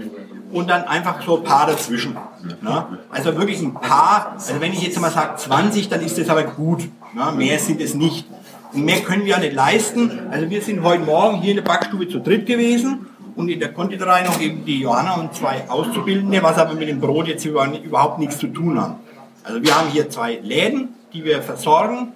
[0.52, 2.18] und dann einfach so ein paar dazwischen.
[2.62, 3.00] Ne?
[3.10, 6.44] Also wirklich ein paar, also wenn ich jetzt mal sage 20, dann ist das aber
[6.44, 6.88] gut.
[7.14, 7.32] Ne?
[7.36, 8.26] Mehr sind es nicht.
[8.74, 10.28] Und mehr können wir ja nicht leisten.
[10.30, 13.74] Also wir sind heute Morgen hier in der Backstube zu dritt gewesen und in der
[13.74, 18.20] Konditorei noch eben die Johanna und zwei Auszubildende, was aber mit dem Brot jetzt überhaupt
[18.20, 18.96] nichts zu tun haben.
[19.44, 22.14] Also wir haben hier zwei Läden, die wir versorgen.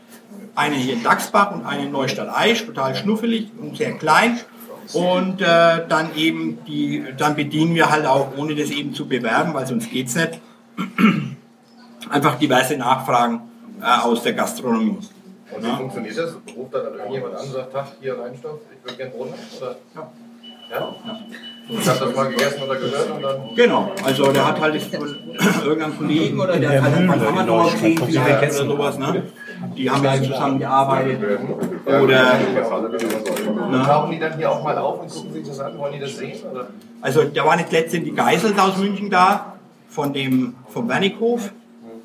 [0.53, 4.39] Eine hier in Dachsbach und eine in Neustadt-Eisch, total schnuffelig und sehr klein.
[4.93, 9.53] Und äh, dann eben die, dann bedienen wir halt auch, ohne das eben zu bewerben,
[9.53, 10.39] weil sonst geht es nicht,
[12.09, 13.41] einfach diverse Nachfragen
[13.81, 14.97] äh, aus der Gastronomie.
[15.55, 15.75] Und wie ja.
[15.75, 16.35] funktioniert das?
[16.55, 19.75] Ruft dann irgendjemand an und sagt, Tag, hier Reinstoff, ich würde gerne Brot haben?
[19.95, 20.11] Ja.
[20.71, 20.95] Ja?
[21.05, 21.19] ja.
[21.69, 23.55] Ich habe das mal gegessen oder gehört und dann.
[23.55, 24.75] Genau, also der hat halt
[25.65, 29.23] irgendeinen Kollegen oder der hat halt paar Amador gesehen, vielleicht oder sowas, ne?
[29.77, 31.39] Die haben ja zusammengearbeitet.
[31.85, 32.33] Oder.
[33.69, 33.83] Ne?
[33.85, 35.77] Tauchen die dann hier auch mal auf und gucken sich das an?
[35.77, 36.39] Wollen die das sehen?
[36.51, 36.67] Oder?
[37.01, 41.51] Also da waren jetzt letztendlich die Geisels aus München da, von dem vom Wernighof,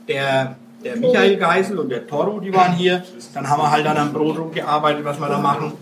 [0.06, 0.56] der
[0.86, 3.02] der Michael Geisel und der Toro, die waren hier.
[3.34, 5.72] Dann haben wir halt an einem Brot rumgearbeitet, was wir da machen.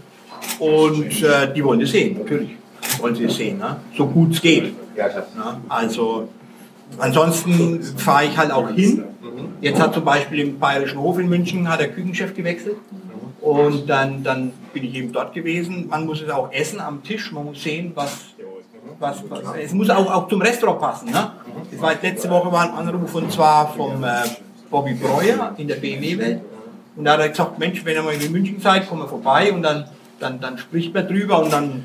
[0.59, 2.57] Und äh, die wollen das sehen, natürlich.
[3.01, 3.77] Wollen sie es sehen, ne?
[3.97, 4.75] so gut es geht.
[4.97, 5.09] Ja,
[5.69, 6.29] also
[6.99, 9.05] ansonsten fahre ich halt auch hin.
[9.61, 12.77] Jetzt hat zum Beispiel im Bayerischen Hof in München hat der Küchenchef gewechselt.
[13.41, 15.89] Und dann, dann bin ich eben dort gewesen.
[15.89, 18.27] Man muss es auch essen am Tisch, man muss sehen, was,
[18.99, 21.11] was, was es muss auch, auch zum Restaurant passen.
[21.11, 21.33] Ne?
[21.71, 24.09] Das war letzte Woche war ein Anruf und zwar vom äh,
[24.75, 26.41] Bobby Breuer in der BMW-Welt.
[26.97, 29.53] Und da hat er gesagt, Mensch, wenn ihr mal in München seid, kommen wir vorbei
[29.53, 29.85] und dann,
[30.19, 31.85] dann, dann spricht man drüber und dann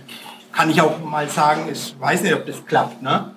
[0.51, 3.03] kann ich auch mal sagen, ich weiß nicht, ob das klappt.
[3.03, 3.29] Ne?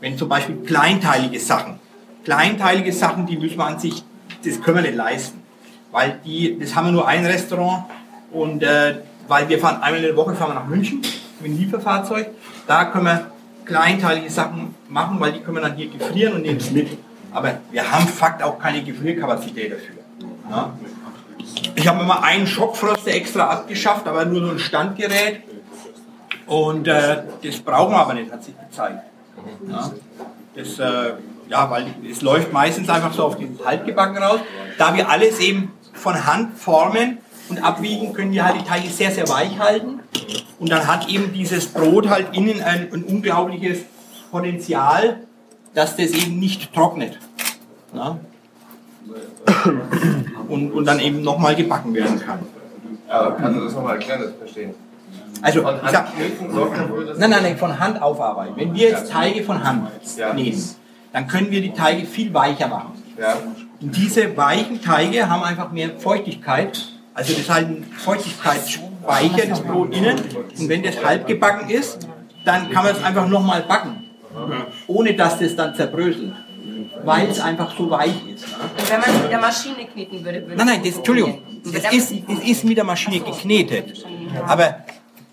[0.00, 1.78] Wenn zum Beispiel kleinteilige Sachen,
[2.24, 4.02] kleinteilige Sachen, die müssen wir an sich,
[4.44, 5.40] das können wir nicht leisten.
[5.92, 7.84] Weil die, das haben wir nur ein Restaurant
[8.32, 8.96] und äh,
[9.28, 11.00] weil wir fahren einmal in der Woche fahren wir nach München
[11.38, 12.26] mit einem Lieferfahrzeug.
[12.66, 13.30] Da können wir
[13.66, 16.88] kleinteilige Sachen machen, weil die können wir dann hier gefrieren und nehmen es mit.
[17.36, 19.96] Aber wir haben fakt auch keine Gefrierkapazität dafür.
[20.50, 20.72] Ja?
[21.74, 25.42] Ich habe mir mal einen Schockfroster extra abgeschafft, aber nur so ein Standgerät.
[26.46, 29.02] Und äh, das brauchen wir aber nicht, hat sich gezeigt.
[29.68, 29.90] Ja?
[30.54, 31.12] Das, äh,
[31.50, 34.40] ja, weil es läuft meistens einfach so auf den Halbgebacken raus.
[34.78, 37.18] Da wir alles eben von Hand formen
[37.50, 40.00] und abwiegen, können wir halt die Teige sehr, sehr weich halten.
[40.58, 43.80] Und dann hat eben dieses Brot halt innen ein, ein unglaubliches
[44.30, 45.20] Potenzial,
[45.74, 47.18] dass das eben nicht trocknet.
[47.94, 48.18] Ja?
[50.48, 52.40] Und, und dann eben nochmal gebacken werden kann.
[53.08, 54.74] Aber kannst du das nochmal erklären, das verstehen?
[55.42, 56.08] Also, ich sag,
[57.18, 58.54] nein, nein, nein, von Hand aufarbeiten.
[58.56, 60.32] Wenn wir jetzt Teige von Hand ja.
[60.32, 60.62] nehmen,
[61.12, 63.02] dann können wir die Teige viel weicher machen.
[63.18, 63.36] Ja.
[63.80, 66.88] Und diese weichen Teige haben einfach mehr Feuchtigkeit.
[67.14, 70.18] Also das ist halt ein Feuchtigkeitsspeicher, das Brot innen.
[70.58, 72.06] Und wenn das halb gebacken ist,
[72.44, 74.06] dann kann man es einfach nochmal backen
[74.86, 76.32] ohne dass das dann zerbröselt,
[77.06, 78.46] weil es einfach so weich ist.
[78.48, 78.54] Ne?
[78.78, 81.92] Und wenn man es mit der Maschine kneten würde, würde Nein, nein, das, Entschuldigung, das
[81.92, 84.04] ist, das ist mit der Maschine geknetet.
[84.46, 84.84] Aber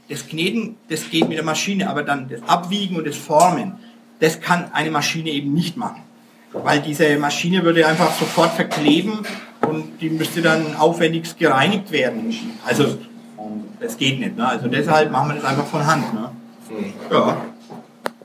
[0.10, 3.74] das Kneten, das geht mit der Maschine, aber dann das Abwiegen und das Formen,
[4.20, 6.02] das kann eine Maschine eben nicht machen.
[6.54, 9.20] Weil diese Maschine würde einfach sofort verkleben
[9.68, 12.34] und die müsste dann aufwendigst gereinigt werden.
[12.66, 12.98] Also
[13.80, 14.38] das geht nicht.
[14.38, 14.48] Ne?
[14.48, 16.14] Also deshalb machen wir das einfach von Hand.
[16.14, 16.30] Ne?
[17.12, 17.38] Ja.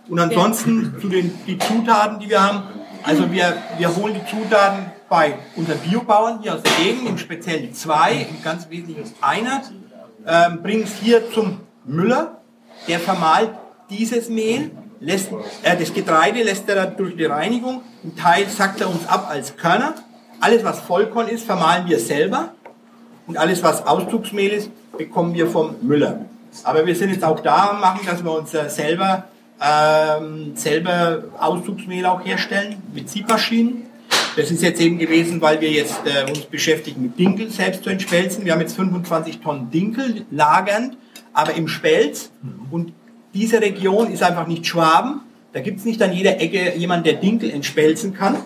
[0.08, 2.62] Und ansonsten zu den die Zutaten, die wir haben.
[3.08, 7.72] Also wir, wir holen die Zutaten bei unseren Biobauern hier aus der Gegend, im Speziellen
[7.72, 9.62] zwei, im ganz Wesentlichen einer,
[10.26, 12.42] ähm, bringen es hier zum Müller,
[12.86, 13.48] der vermahlt
[13.88, 15.30] dieses Mehl, lässt,
[15.62, 19.26] äh, das Getreide lässt er dann durch die Reinigung, ein Teil sackt er uns ab
[19.30, 19.94] als Körner,
[20.40, 22.50] alles was Vollkorn ist, vermahlen wir selber.
[23.26, 26.26] Und alles was Auszugsmehl ist, bekommen wir vom Müller.
[26.62, 29.24] Aber wir sind jetzt auch da und machen, dass wir uns äh, selber
[29.60, 33.84] ähm, selber Auszugsmehl auch herstellen mit Siebmaschinen.
[34.36, 37.90] Das ist jetzt eben gewesen, weil wir jetzt äh, uns beschäftigen mit Dinkel selbst zu
[37.90, 38.44] entspelzen.
[38.44, 40.96] Wir haben jetzt 25 Tonnen Dinkel lagernd,
[41.32, 42.30] aber im Spelz.
[42.70, 42.92] Und
[43.34, 45.22] diese Region ist einfach nicht Schwaben.
[45.52, 48.36] Da gibt es nicht an jeder Ecke jemanden, der Dinkel entspelzen kann.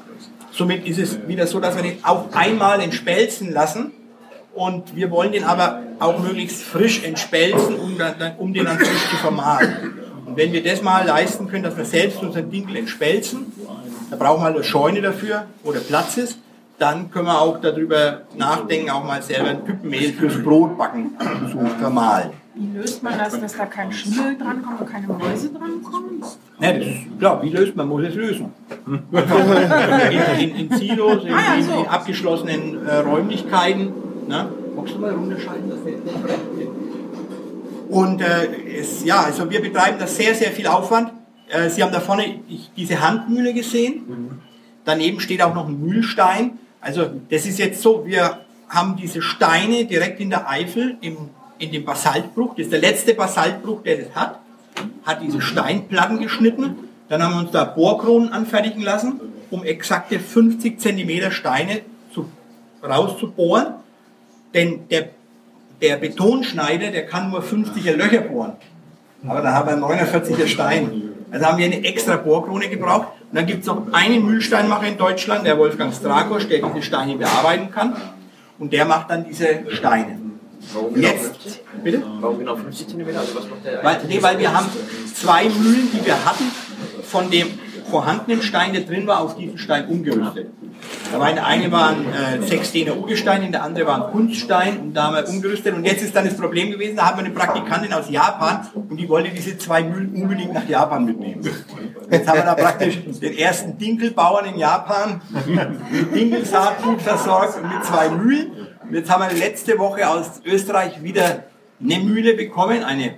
[0.50, 3.92] Somit ist es wieder so, dass wir den auch einmal entspelzen lassen.
[4.54, 7.96] Und wir wollen den aber auch möglichst frisch entspelzen, um,
[8.38, 9.94] um den dann frisch zu vermahlen.
[10.32, 13.52] Und wenn wir das mal leisten können, dass wir selbst unseren Dinkel entspelzen,
[14.08, 16.38] da brauchen wir halt eine Scheune dafür, wo der Platz ist,
[16.78, 21.10] dann können wir auch darüber nachdenken, auch mal selber ein Püppenmehl fürs Brotbacken
[21.50, 22.30] zu vermahlen.
[22.54, 26.24] Wie löst man das, dass da kein Schimmel drankommt und keine Mäuse drankommen?
[26.58, 27.88] Ja, das ist klar, wie löst man?
[27.88, 28.52] Muss es lösen.
[28.86, 31.72] in, in, in Silos, in, Ah ja, in, so.
[31.74, 33.92] in abgeschlossenen äh, Räumlichkeiten.
[34.28, 34.48] Ne?
[34.74, 36.81] Magst du mal runterschalten, das fällt nicht rein.
[37.92, 41.12] Und äh, es, ja, also wir betreiben da sehr, sehr viel Aufwand.
[41.50, 42.40] Äh, Sie haben da vorne
[42.74, 44.40] diese Handmühle gesehen.
[44.86, 46.58] Daneben steht auch noch ein Mühlstein.
[46.80, 51.18] Also das ist jetzt so, wir haben diese Steine direkt in der Eifel im,
[51.58, 52.54] in dem Basaltbruch.
[52.56, 54.38] Das ist der letzte Basaltbruch, der das hat.
[55.04, 56.88] Hat diese Steinplatten geschnitten.
[57.10, 61.82] Dann haben wir uns da Bohrkronen anfertigen lassen, um exakte 50 Zentimeter Steine
[62.14, 62.26] zu,
[62.82, 63.74] rauszubohren.
[64.54, 65.10] Denn der,
[65.82, 68.52] der Betonschneider, der kann nur 50er Löcher bohren.
[69.26, 71.10] Aber da haben wir 49er Stein.
[71.30, 73.08] Also haben wir eine extra Bohrkrone gebraucht.
[73.30, 77.16] Und dann gibt es noch einen Mühlsteinmacher in Deutschland, der Wolfgang Strakosch, der diese Steine
[77.16, 77.96] bearbeiten kann.
[78.58, 80.18] Und der macht dann diese Steine.
[80.72, 81.60] Warum genau Jetzt, 50?
[81.82, 82.02] bitte?
[82.20, 83.08] Warum genau 50 cm?
[83.08, 84.66] Also was macht der Weil, nee, weil wir haben
[85.14, 86.44] zwei Mühlen, die wir hatten,
[87.02, 87.48] von dem
[87.90, 90.48] vorhandenen Stein, der drin war, auf diesen Stein umgerüstet.
[91.12, 94.80] Da war der eine war ein äh, 16er Urgestein, in der andere war ein Kunststein
[94.80, 95.74] und da haben wir umgerüstet.
[95.74, 98.96] Und jetzt ist dann das Problem gewesen, da haben wir eine Praktikantin aus Japan und
[98.96, 101.42] die wollte diese zwei Mühlen unbedingt nach Japan mitnehmen.
[102.10, 107.84] Jetzt haben wir da praktisch den ersten Dinkelbauern in Japan mit Dinkelsaatgut versorgt und mit
[107.84, 108.50] zwei Mühlen.
[108.82, 111.44] Und jetzt haben wir letzte Woche aus Österreich wieder
[111.82, 113.14] eine Mühle bekommen, eine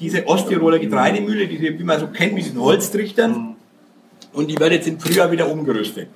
[0.00, 3.49] diese Osttiroler Getreidemühle, die wie man so kennt mit diesen Holztrichtern.
[4.32, 6.08] Und die wird jetzt im Frühjahr wieder umgerüstet.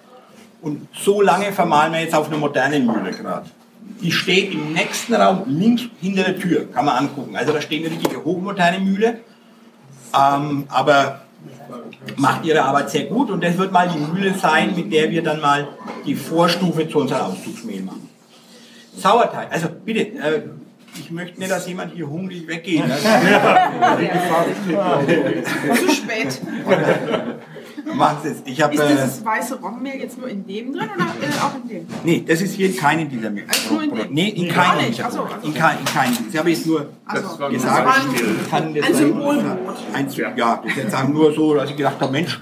[0.63, 3.47] Und so lange vermahlen wir jetzt auf einer modernen Mühle gerade.
[4.01, 7.37] Die steht im nächsten Raum links hinter der Tür, kann man angucken.
[7.37, 9.21] Also da steht eine richtige hochmoderne Mühle,
[10.15, 11.21] ähm, aber
[12.17, 15.23] macht ihre Arbeit sehr gut und das wird mal die Mühle sein, mit der wir
[15.23, 15.69] dann mal
[16.07, 18.09] die Vorstufe zu unserem Auszugsmehl machen.
[18.97, 20.43] Sauerteig, also bitte, äh,
[20.99, 22.87] ich möchte nicht, dass jemand hier hungrig weggeht.
[22.87, 22.97] ne?
[25.77, 26.41] Zu spät.
[28.23, 28.37] Sie es.
[28.45, 28.75] Ich habe.
[28.75, 31.87] Ist Äh, dieses weiße Roggenmehl jetzt nur in dem drin oder äh, auch in dem?
[32.05, 33.49] nee, das ist hier in keinem dieser Mühlen.
[33.49, 34.13] Also nur in dem?
[34.15, 34.87] Nee, in Gar keinem.
[34.89, 34.99] nicht.
[34.99, 36.15] So, also- In, kein, in keinem.
[36.31, 39.77] Ich habe jetzt nur Also, gesagt, das war ich kann ein, das ein Symbolbrot.
[39.93, 42.41] Ein, ja, das jetzt sagen nur so, dass ich gedacht habe, Mensch,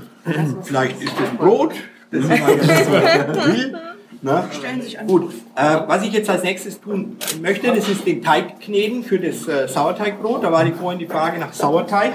[0.62, 1.72] vielleicht ist das ein Brot,
[2.10, 3.78] das ich mal ganz will.
[4.24, 4.44] Ne?
[4.52, 5.08] Stellen sich an.
[5.08, 9.18] Gut, äh, was ich jetzt als nächstes tun möchte, das ist den Teig kneten für
[9.18, 10.44] das äh, Sauerteigbrot.
[10.44, 12.12] Da war die vorhin die Frage nach Sauerteig.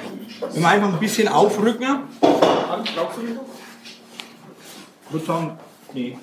[0.53, 1.85] Wenn wir einfach ein bisschen aufrücken.
[2.67, 3.45] Hans, brauchst du mich noch?
[5.05, 5.51] Ich würde sagen,
[5.93, 6.17] nee.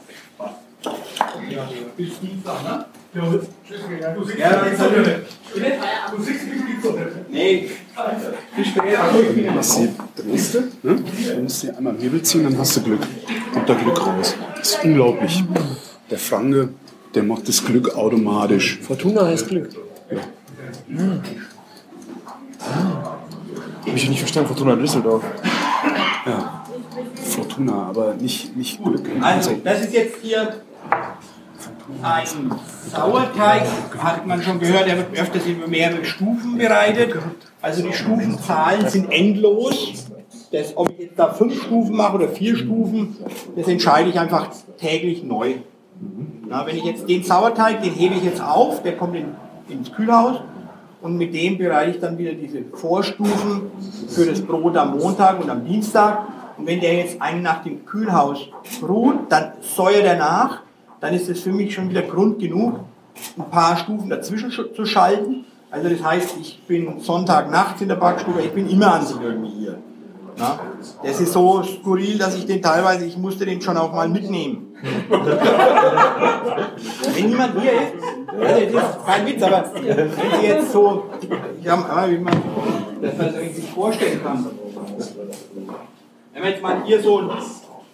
[1.50, 2.84] Ja, bis Dienstag, ne?
[3.14, 4.90] Ja, dann ist er
[7.30, 7.70] Nee,
[8.56, 8.98] bis später.
[9.54, 10.96] Was sie drehst du, ne?
[11.34, 13.00] Du musst sie einmal im Hebel ziehen, dann hast du Glück.
[13.52, 14.34] Kommt da Glück raus.
[14.56, 15.44] Das ist unglaublich.
[16.10, 16.70] Der Franke,
[17.14, 18.80] der macht das Glück automatisch.
[18.82, 19.70] Fortuna heißt Glück.
[23.86, 25.22] Hab ich nicht verstanden, Fortuna Düsseldorf.
[26.26, 26.64] Ja.
[27.14, 29.08] Fortuna, aber nicht, nicht Glück.
[29.20, 30.54] Also, das ist jetzt hier
[32.02, 32.52] ein
[32.90, 33.64] Sauerteig,
[33.98, 37.14] hat man schon gehört, der wird öfters über mehrere Stufen bereitet.
[37.60, 40.06] Also die Stufenzahlen sind endlos.
[40.52, 43.16] Das, ob ich jetzt da fünf Stufen mache oder vier Stufen,
[43.56, 45.54] das entscheide ich einfach täglich neu.
[46.48, 49.34] Na, wenn ich jetzt den Sauerteig, den hebe ich jetzt auf, der kommt in,
[49.68, 50.40] ins Kühlhaus
[51.04, 53.70] und mit dem bereite ich dann wieder diese Vorstufen
[54.08, 56.22] für das Brot am Montag und am Dienstag.
[56.56, 58.48] Und wenn der jetzt eine Nacht im Kühlhaus
[58.82, 60.60] ruht, dann säuert er nach,
[61.00, 62.80] dann ist es für mich schon wieder Grund genug,
[63.36, 65.44] ein paar Stufen dazwischen sch- zu schalten.
[65.70, 69.20] Also das heißt, ich bin Sonntag nachts in der Backstube, ich bin immer an sich
[69.20, 69.78] irgendwie hier.
[70.38, 70.58] Na,
[71.04, 74.73] das ist so skurril, dass ich den teilweise, ich musste den schon auch mal mitnehmen.
[77.14, 77.94] Wenn niemand hier ist,
[78.28, 81.04] also das ist kein Witz, aber wenn Sie jetzt so,
[81.62, 82.34] ja, wie man,
[83.00, 84.46] dass man sich vorstellen kann.
[86.34, 87.30] Wenn man hier so,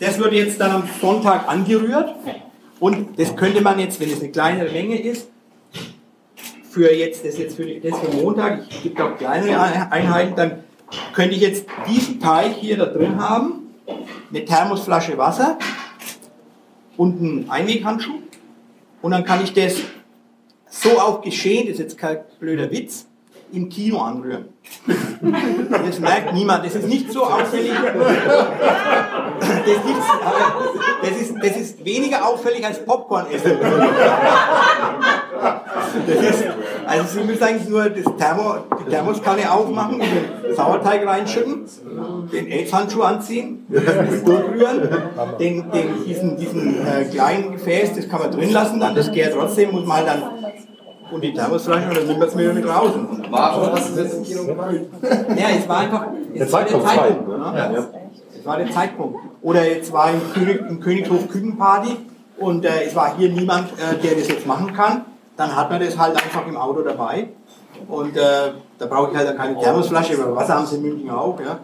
[0.01, 2.15] das wird jetzt dann am Sonntag angerührt
[2.81, 5.29] und das könnte man jetzt, wenn es eine kleinere Menge ist,
[6.71, 10.65] für jetzt, das jetzt für, das für Montag, ich gebe auch kleinere Einheiten, dann
[11.13, 13.69] könnte ich jetzt diesen Teig hier da drin haben,
[14.31, 15.59] eine Thermosflasche Wasser
[17.01, 18.19] und einen Einweghandschuh
[19.01, 19.77] und dann kann ich das
[20.69, 23.07] so auch geschehen, das ist jetzt kein blöder Witz,
[23.53, 24.51] im Kino anrühren.
[25.71, 27.73] Das merkt niemand, das ist nicht so auffällig.
[29.41, 29.99] Das ist, nicht,
[31.03, 33.57] das ist, das ist weniger auffällig als Popcorn essen.
[36.07, 36.45] Das ist,
[36.91, 41.65] Also Sie müssen eigentlich nur das Thermo, die Thermoskanne aufmachen, den Sauerteig reinschütten,
[42.33, 44.89] den AIDS-Handschuh anziehen, durchrühren,
[45.39, 49.35] den, den, diesen, diesen äh, kleinen Gefäß, das kann man drin lassen, dann das gärt
[49.35, 50.23] trotzdem, muss man halt dann
[51.13, 52.91] und die Thermosflasche und dann nimmt man es wieder mit raus.
[53.31, 54.75] Warum hast du das im Kino gemacht?
[55.37, 57.29] Ja, es war einfach es war der Zeitpunkt.
[57.29, 57.89] Ne?
[58.37, 59.19] Es war der Zeitpunkt.
[59.43, 61.97] Oder jetzt war im, König, im Königshof Küchenparty
[62.39, 65.05] und äh, es war hier niemand, äh, der das jetzt machen kann.
[65.41, 67.29] Dann hat man das halt einfach im Auto dabei.
[67.89, 68.21] Und äh,
[68.79, 71.41] da brauche ich halt dann keine Thermosflasche, weil Wasser haben sie in München auch.
[71.41, 71.61] Ja.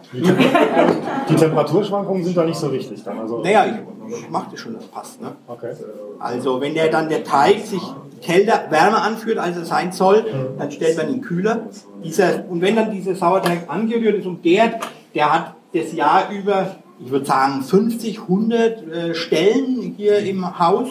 [1.29, 3.19] Die Temperaturschwankungen sind da nicht so wichtig dann.
[3.19, 5.21] Also Naja, ich, mache das schon, das passt.
[5.21, 5.33] Ne?
[5.47, 5.73] okay.
[6.17, 7.83] Also wenn der dann der Teig sich
[8.19, 10.25] kälter, wärmer anfühlt, als er sein soll,
[10.57, 11.67] dann stellt man ihn kühler.
[12.03, 14.81] Dieser, und wenn dann dieser Sauerteig angerührt ist und gärt,
[15.13, 20.87] der hat das Jahr über, ich würde sagen, 50, 100 äh, Stellen hier im Haus,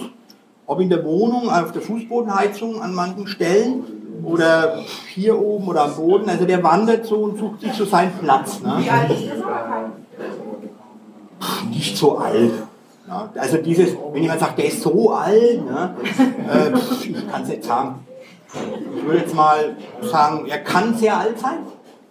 [0.67, 3.85] ob in der Wohnung, auf der Fußbodenheizung an manchen Stellen
[4.25, 6.29] oder hier oben oder am Boden.
[6.29, 8.61] Also der wandert so und sucht sich so seinen Platz.
[8.61, 8.77] Ne?
[8.79, 9.93] Wie alt ist der Sauerteig?
[11.69, 12.53] nicht so alt.
[13.09, 15.95] Ja, also dieses, wenn jemand sagt, der ist so alt, ne,
[16.51, 16.73] äh,
[17.05, 18.05] ich kann es nicht sagen.
[18.97, 21.59] Ich würde jetzt mal sagen, er kann sehr alt sein.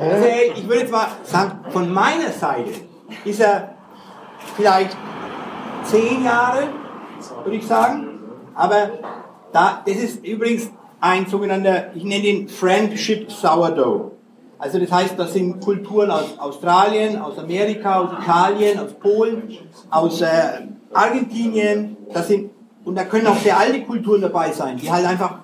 [0.00, 2.70] also ich würde jetzt mal sagen, von meiner Seite
[3.24, 3.74] ist er
[4.56, 4.96] vielleicht
[5.90, 6.68] zehn Jahre,
[7.44, 8.18] würde ich sagen.
[8.54, 8.90] Aber
[9.52, 10.70] da, das ist übrigens
[11.00, 14.12] ein sogenannter, ich nenne ihn Friendship Sourdough.
[14.58, 19.58] Also das heißt, das sind Kulturen aus Australien, aus Amerika, aus Italien, aus Polen,
[19.90, 20.28] aus äh,
[20.94, 21.96] Argentinien.
[22.12, 22.50] Das sind,
[22.84, 25.40] und da können auch sehr alte Kulturen dabei sein, die halt einfach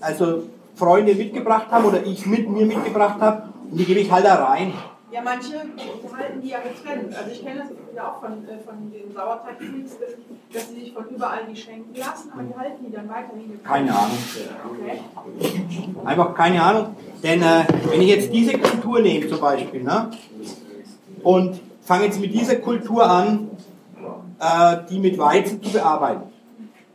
[0.00, 3.42] also Freunde mitgebracht haben oder ich mit mir mitgebracht habe.
[3.70, 4.72] Und die gebe ich halt da rein.
[5.10, 7.16] Ja, manche halten die ja getrennt.
[7.16, 9.96] Also ich kenne das ja auch von, äh, von den Sauerteigfreaks,
[10.52, 13.64] dass, sie sich von überall die schenken lassen, aber die halten die dann weiterhin getrennt.
[13.64, 14.18] Keine Ahnung.
[14.70, 16.04] Okay.
[16.04, 16.96] Einfach keine Ahnung.
[17.22, 20.10] Denn äh, wenn ich jetzt diese Kultur nehme zum Beispiel ne,
[21.22, 23.48] und fange jetzt mit dieser Kultur an,
[24.38, 26.24] äh, die mit Weizen zu bearbeiten,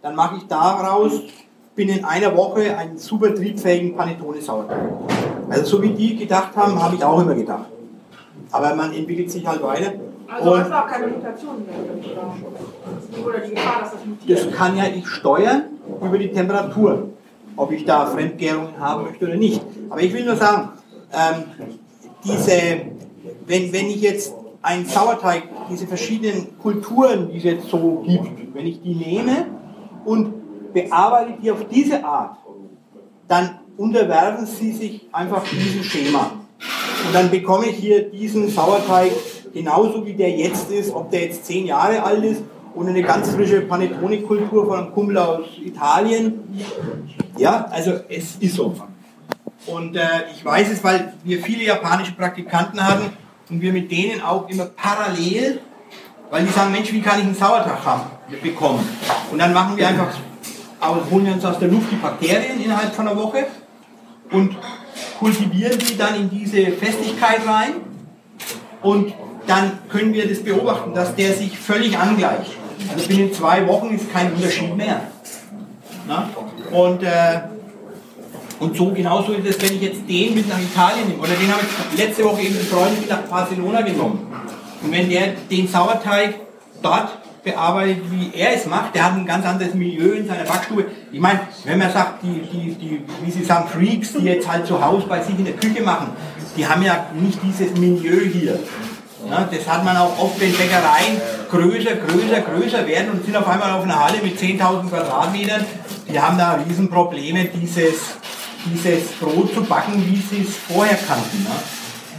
[0.04, 1.20] dann mache ich daraus
[1.76, 4.92] binnen einer Woche einen super triebfähigen Panettone-Sauerteig.
[5.50, 7.73] Also so wie die gedacht haben, habe ich auch immer gedacht.
[8.54, 9.94] Aber man entwickelt sich halt weiter.
[10.28, 13.26] Also Und auch keine Mutation mehr.
[13.26, 14.40] Oder die Gefahr, dass das mutiert.
[14.40, 15.64] das kann ja ich steuern
[16.02, 17.10] über die Temperatur,
[17.56, 19.62] ob ich da Fremdgärungen haben möchte oder nicht.
[19.90, 20.70] Aber ich will nur sagen,
[21.12, 21.44] ähm,
[22.24, 22.54] diese,
[23.48, 28.68] wenn, wenn ich jetzt einen Sauerteig, diese verschiedenen Kulturen, die es jetzt so gibt, wenn
[28.68, 29.48] ich die nehme
[30.06, 32.38] und bearbeite die auf diese Art,
[33.28, 36.32] dann unterwerfen sie sich einfach diesem Schema.
[37.06, 39.12] Und dann bekomme ich hier diesen Sauerteig
[39.54, 42.42] genauso wie der jetzt ist, ob der jetzt zehn Jahre alt ist
[42.74, 46.44] und eine ganz frische Panettone-Kultur von einem Kumpel aus Italien.
[47.38, 48.74] Ja, also es ist so.
[49.68, 53.16] Und äh, ich weiß es, weil wir viele japanische Praktikanten hatten
[53.50, 55.62] und wir mit denen auch immer parallel,
[56.30, 58.02] weil die sagen, Mensch, wie kann ich einen Sauerteig haben,
[58.42, 58.88] bekommen?
[59.32, 60.10] Und dann machen wir einfach,
[61.12, 63.46] holen wir uns aus der Luft die Bakterien innerhalb von einer Woche
[64.32, 64.56] und
[65.20, 67.74] kultivieren die dann in diese Festigkeit rein
[68.82, 69.14] und
[69.48, 72.52] dann können wir das beobachten, dass der sich völlig angleicht.
[72.94, 75.02] Also binnen zwei Wochen ist kein Unterschied mehr.
[76.08, 76.30] Na?
[76.72, 77.42] Und, äh,
[78.60, 81.22] und so genauso ist es, wenn ich jetzt den mit nach Italien nehme.
[81.22, 84.28] Oder den habe ich letzte Woche eben einen Freund mit nach Barcelona genommen.
[84.82, 86.36] Und wenn der den Sauerteig
[86.82, 90.86] dort bearbeitet, wie er es macht, der hat ein ganz anderes Milieu in seiner Backstube.
[91.12, 94.66] Ich meine, wenn man sagt, die, die, die, wie Sie sagen, Freaks, die jetzt halt
[94.66, 96.12] zu Hause bei sich in der Küche machen,
[96.56, 98.60] die haben ja nicht dieses Milieu hier.
[99.30, 103.48] Ja, das hat man auch oft, wenn Bäckereien größer, größer, größer werden und sind auf
[103.48, 105.66] einmal auf einer Halle mit 10.000 Quadratmetern.
[106.10, 108.18] Die haben da Riesenprobleme, dieses,
[108.66, 111.44] dieses Brot zu backen, wie sie es vorher kannten.
[111.44, 111.50] Ne?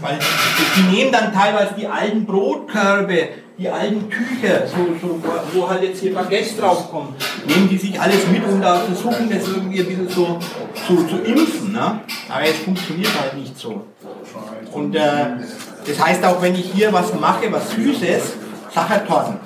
[0.01, 5.21] Weil die, die nehmen dann teilweise die alten Brotkörbe, die alten Tücher, so, so,
[5.53, 7.15] wo, halt jetzt hier Baguettes draufkommen,
[7.47, 10.39] nehmen die sich alles mit und da versuchen das irgendwie ein bisschen so
[10.87, 11.73] zu, zu impfen.
[11.73, 12.01] Ne?
[12.29, 13.85] Aber es funktioniert halt nicht so.
[14.73, 15.01] Und äh,
[15.87, 18.33] das heißt auch, wenn ich hier was mache, was Süßes,
[18.75, 19.37] Sachertorten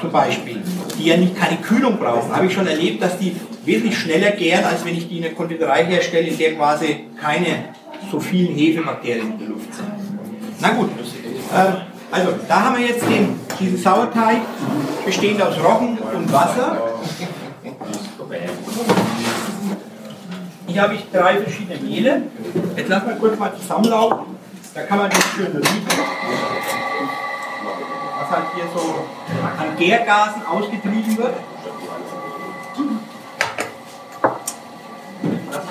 [0.00, 0.62] zum Beispiel,
[0.98, 4.64] die ja nicht keine Kühlung brauchen, habe ich schon erlebt, dass die wesentlich schneller gären,
[4.64, 7.74] als wenn ich die in der Konditorei herstelle, in der quasi keine
[8.10, 9.88] so vielen Hefebakterien in der Luft sind.
[10.60, 10.88] Na gut,
[11.52, 14.38] äh, also da haben wir jetzt den, diesen Sauerteig,
[15.04, 16.78] bestehend aus Roggen und Wasser.
[20.66, 22.22] Hier habe ich drei verschiedene Mehle.
[22.76, 24.36] Jetzt lassen wir kurz mal zusammenlaufen.
[24.74, 25.86] Da kann man das schön riechen.
[28.20, 28.94] Was halt hier so
[29.42, 31.34] an Gärgasen ausgetrieben wird.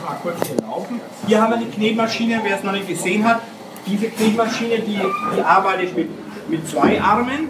[0.07, 1.01] mal kurz hier laufen.
[1.27, 3.41] Hier haben wir die Knetmaschine, wer es noch nicht gesehen hat.
[3.85, 4.99] Diese Knetmaschine, die,
[5.35, 6.09] die arbeitet mit,
[6.49, 7.49] mit zwei Armen.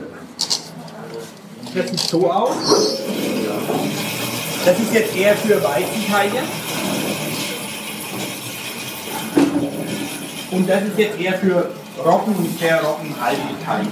[1.74, 2.56] Das sieht so aus.
[4.66, 6.40] Das ist jetzt eher für Weizenteige.
[10.52, 11.72] Und das ist jetzt eher für
[12.04, 13.90] Roggen und sehr roggenhaltige Teige.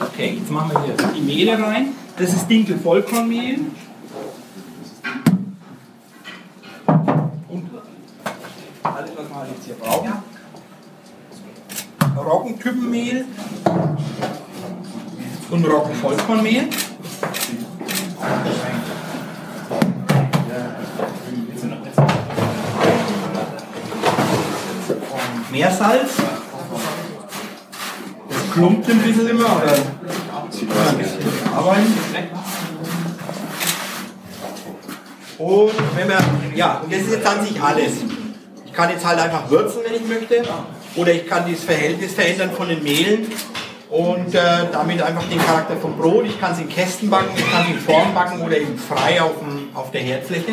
[0.00, 1.94] Okay, jetzt machen wir hier die Mehle rein.
[2.16, 3.60] Das ist Dinkel Vollkornmehl.
[7.48, 7.70] Und
[8.82, 10.12] alles, was wir halt jetzt hier brauchen.
[12.62, 13.24] Roggentypenmehl
[15.50, 16.68] und Roggenvollkornmehl.
[25.50, 26.10] Meersalz.
[28.28, 29.76] Das klumpt ein bisschen immer, oder?
[31.54, 31.92] Arbeiten.
[35.38, 36.18] Und wenn wir,
[36.54, 37.92] ja, und das ist jetzt an sich alles.
[38.64, 40.42] Ich kann jetzt halt einfach würzen, wenn ich möchte.
[40.96, 43.32] Oder ich kann das Verhältnis verändern von den Mehlen
[43.88, 44.40] und äh,
[44.72, 46.26] damit einfach den Charakter vom Brot.
[46.26, 49.20] Ich kann es in Kästen backen, ich kann es in Form backen oder eben frei
[49.20, 50.52] auf, dem, auf der Herdfläche.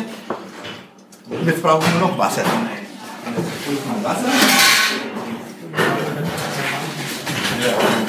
[1.28, 2.42] Und jetzt brauchen wir nur noch Wasser.
[2.42, 4.28] Ich mal Wasser.
[7.62, 7.99] Ähm,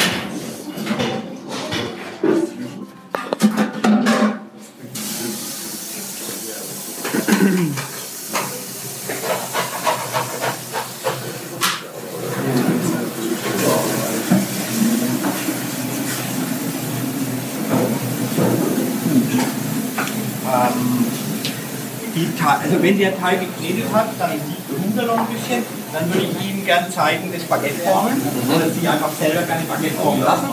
[22.45, 25.63] also wenn der Teig geknetet hat, dann ruht er noch ein bisschen.
[25.93, 28.21] Dann würde ich Ihnen gerne zeigen, das Baguette formen.
[28.55, 30.49] Oder Sie einfach selber gerne Baguette formen lassen.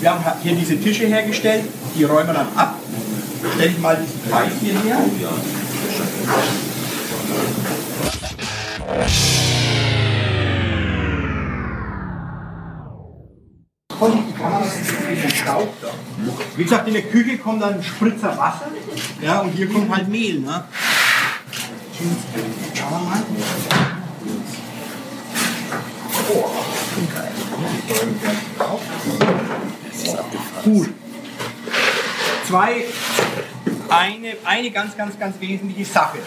[0.00, 1.64] Wir haben hier diese Tische hergestellt,
[1.96, 2.76] die räumen wir dann ab.
[3.54, 4.50] Stelle ich mal diesen Teig
[15.50, 15.88] Staub da.
[16.56, 18.68] Wie gesagt, in der Küche kommt dann ein Spritzer Wasser.
[19.22, 20.40] Ja, und hier kommt halt Mehl.
[20.40, 20.64] Ne?
[22.74, 23.22] Schauen wir mal.
[26.32, 26.50] Oh,
[30.64, 30.88] Gut.
[32.48, 32.84] Zwei,
[33.90, 36.18] eine, eine ganz, ganz, ganz wesentliche Sache,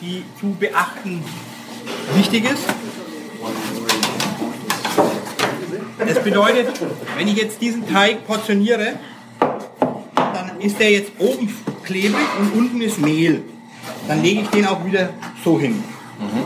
[0.00, 1.22] die zu beachten
[2.14, 2.62] wichtig ist.
[5.98, 6.68] Das bedeutet,
[7.18, 8.94] wenn ich jetzt diesen Teig portioniere,
[9.38, 11.54] dann ist der jetzt oben
[11.84, 13.42] klebrig und unten ist Mehl.
[14.08, 15.10] Dann lege ich den auch wieder
[15.44, 15.82] so hin,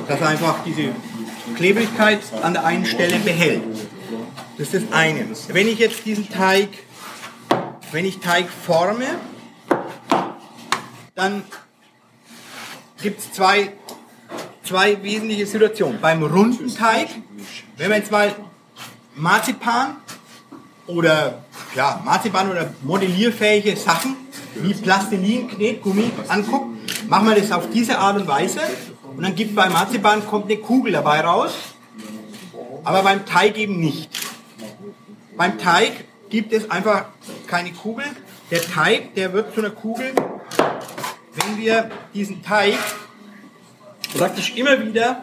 [0.09, 0.91] dass er einfach diese
[1.57, 3.63] Klebrigkeit an der einen Stelle behält.
[4.59, 5.27] Das ist das eine.
[5.49, 6.69] Wenn ich jetzt diesen Teig,
[7.93, 9.07] wenn ich Teig forme,
[11.15, 11.43] dann
[13.03, 13.73] gibt es zwei,
[14.63, 16.01] zwei wesentliche Situationen.
[16.01, 17.09] Beim runden Teig,
[17.77, 18.35] wenn wir jetzt mal
[19.15, 19.97] Marzipan
[20.87, 21.43] oder
[21.75, 24.17] ja, Marzipan oder modellierfähige Sachen
[24.63, 28.61] wie Plastilin, Knetgummi anguckt, machen wir das auf diese Art und Weise
[29.17, 31.53] und dann gibt bei Marzipan kommt eine Kugel dabei raus,
[32.85, 34.11] aber beim Teig eben nicht.
[35.37, 35.93] Beim Teig
[36.31, 37.07] gibt es einfach
[37.47, 38.05] keine Kugel.
[38.51, 40.13] Der Teig, der wird zu einer Kugel,
[41.35, 42.75] wenn wir diesen Teig
[44.17, 45.23] praktisch immer wieder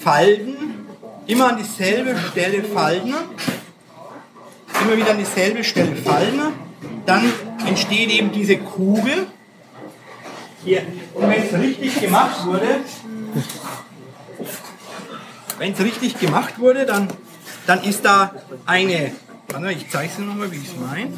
[0.00, 0.86] falten,
[1.26, 3.14] immer an dieselbe Stelle falten,
[4.82, 6.52] immer wieder an dieselbe Stelle falten,
[7.06, 7.32] dann
[7.68, 9.26] entsteht eben diese Kugel.
[10.64, 10.82] Hier.
[11.14, 12.80] Und wenn es richtig gemacht wurde,
[15.58, 17.08] wenn es richtig gemacht wurde, dann,
[17.66, 18.32] dann ist da
[18.66, 19.12] eine,
[19.70, 21.12] ich zeige es nochmal, wie ich es meine,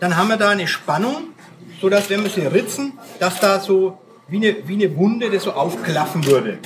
[0.00, 1.28] dann haben wir da eine Spannung,
[1.80, 3.98] sodass wenn wir sie ritzen, dass da so
[4.28, 6.58] wie eine, wie eine Wunde das so aufklaffen würde.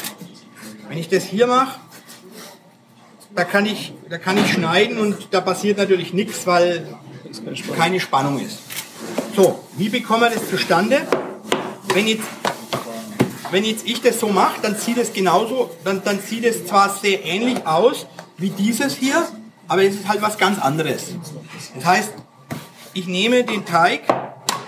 [0.89, 1.78] Wenn ich das hier mache,
[3.34, 6.87] da kann ich, da kann ich schneiden und da passiert natürlich nichts, weil
[7.76, 8.61] keine Spannung ist.
[9.37, 11.03] So, wie bekommen wir das zustande?
[11.93, 12.24] Wenn jetzt,
[13.51, 16.89] wenn jetzt ich das so mache, dann sieht es genauso, dann, dann sieht es zwar
[16.89, 18.07] sehr ähnlich aus
[18.39, 19.28] wie dieses hier,
[19.68, 21.09] aber es ist halt was ganz anderes.
[21.74, 22.14] Das heißt,
[22.95, 24.05] ich nehme den Teig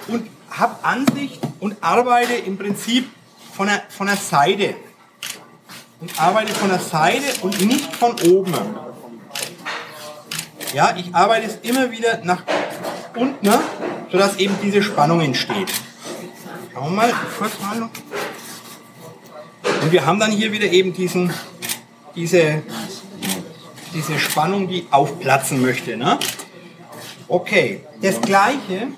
[0.07, 3.09] und habe Ansicht und arbeite im Prinzip
[3.57, 4.75] von der, von der Seite.
[6.01, 8.53] Und arbeite von der Seite und nicht von oben.
[10.75, 12.43] Ja, ich arbeite es immer wieder nach
[13.14, 13.59] unten, ne,
[14.11, 15.73] sodass eben diese Spannung entsteht.
[16.73, 17.91] Schauen wir mal kurz mal noch.
[19.83, 21.33] Und wir haben dann hier wieder eben diesen,
[22.15, 22.63] diese,
[23.95, 25.97] diese Spannung, die aufplatzen möchte.
[25.97, 26.19] Ne?
[27.29, 28.89] Okay, das gleiche,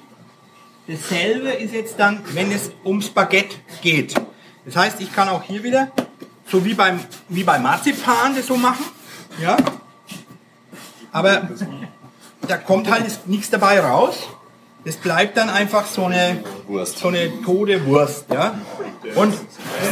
[0.86, 4.14] dasselbe ist jetzt dann, wenn es ums Baguette geht.
[4.64, 5.90] Das heißt, ich kann auch hier wieder,
[6.46, 8.84] so wie beim, wie beim Marzipan, das so machen.
[9.40, 9.56] Ja.
[11.12, 11.48] Aber
[12.46, 14.28] da kommt halt nichts dabei raus.
[14.84, 16.42] Das bleibt dann einfach so eine,
[16.84, 18.26] so eine tote Wurst.
[18.32, 18.58] Ja.
[19.14, 19.46] Und Sind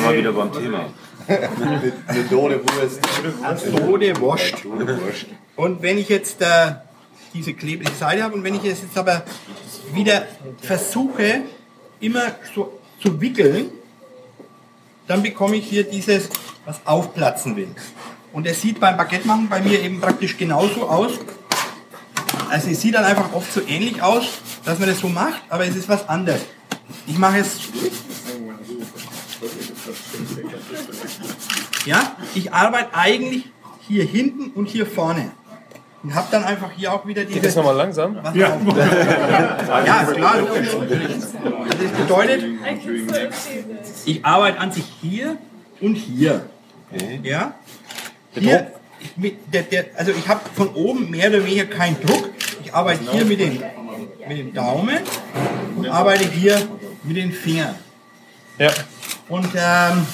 [0.08, 0.86] wir wieder beim Thema.
[1.28, 3.00] Eine Dode Wurst.
[3.76, 4.54] tote Wurst.
[5.56, 6.72] Und wenn ich jetzt äh,
[7.34, 9.24] diese klebrige Seite habe und wenn ich es jetzt aber
[9.92, 10.26] wieder
[10.62, 11.42] versuche,
[12.00, 12.22] immer
[12.54, 13.70] so zu wickeln,
[15.06, 16.30] dann bekomme ich hier dieses,
[16.64, 17.68] was aufplatzen will.
[18.32, 21.12] Und es sieht beim Baguette machen bei mir eben praktisch genauso aus.
[22.50, 24.26] Also es sieht dann einfach oft so ähnlich aus,
[24.64, 26.40] dass man das so macht, aber es ist was anderes.
[27.06, 27.58] Ich mache es
[31.86, 33.44] ja, ich arbeite eigentlich
[33.86, 35.30] hier hinten und hier vorne.
[36.02, 37.34] Und habe dann einfach hier auch wieder diese...
[37.34, 38.16] Geht das nochmal langsam?
[38.34, 38.56] Ja.
[39.84, 40.68] ja, klar, logisch.
[41.80, 42.44] Das bedeutet,
[44.04, 45.38] ich arbeite an sich hier
[45.80, 46.46] und hier.
[47.22, 47.54] Ja?
[48.32, 48.72] Hier,
[49.52, 52.30] der, der, also ich habe von oben mehr oder weniger keinen Druck.
[52.64, 53.62] Ich arbeite hier mit dem,
[54.28, 54.98] mit dem Daumen
[55.76, 56.56] und arbeite hier
[57.02, 57.74] mit den Fingern.
[58.58, 58.70] Ja.
[59.28, 60.06] Und, ähm,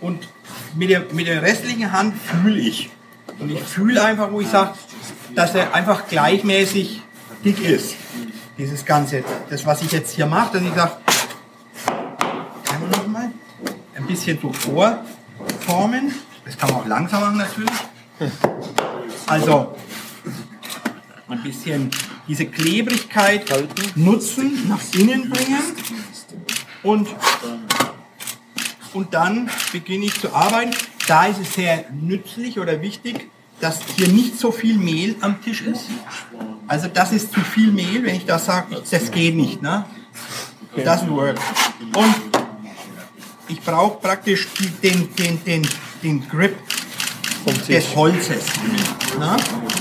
[0.00, 0.28] und
[0.74, 2.90] mit, der, mit der restlichen Hand fühle ich.
[3.38, 4.74] Und ich fühle einfach, wo ich sage,
[5.34, 7.02] dass er einfach gleichmäßig
[7.44, 7.94] dick ist.
[8.56, 9.22] Dieses Ganze.
[9.50, 10.92] Das, was ich jetzt hier mache, dass ich sage,
[11.86, 13.30] kann man noch mal
[13.94, 16.12] ein bisschen so vorformen.
[16.48, 17.70] Das kann man auch langsam machen natürlich.
[19.26, 19.76] Also
[21.28, 21.90] ein bisschen
[22.26, 23.44] diese Klebrigkeit
[23.94, 25.60] nutzen, nach innen bringen
[26.82, 27.06] und,
[28.94, 30.70] und dann beginne ich zu arbeiten.
[31.06, 33.28] Da ist es sehr nützlich oder wichtig,
[33.60, 35.84] dass hier nicht so viel Mehl am Tisch ist.
[36.66, 39.60] Also das ist zu viel Mehl, wenn ich das sage, das geht nicht.
[39.60, 39.84] Ne?
[40.78, 41.38] Doesn't work.
[41.94, 42.14] Und
[43.48, 44.48] ich brauche praktisch
[44.82, 45.68] den, den, den,
[46.02, 46.56] den Grip
[47.68, 48.44] des Holzes.
[49.18, 49.36] Ne?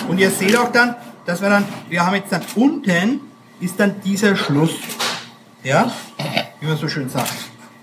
[0.08, 0.96] Und ihr seht auch dann,
[1.26, 3.22] dass wir dann, wir haben jetzt dann unten
[3.60, 4.72] ist dann dieser Schluss.
[5.64, 5.92] Ja?
[6.60, 7.34] Wie man so schön sagt.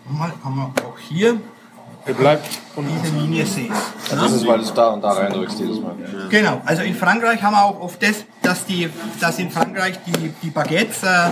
[0.09, 1.39] Mal kann man auch hier
[2.13, 3.73] bleibt diese Linie sehen.
[4.11, 5.95] Das ist, weil du es da und da reindrückst jedes Mal.
[6.29, 10.35] Genau, also in Frankreich haben wir auch oft das, dass, die, dass in Frankreich die,
[10.43, 11.31] die Baguettes, äh,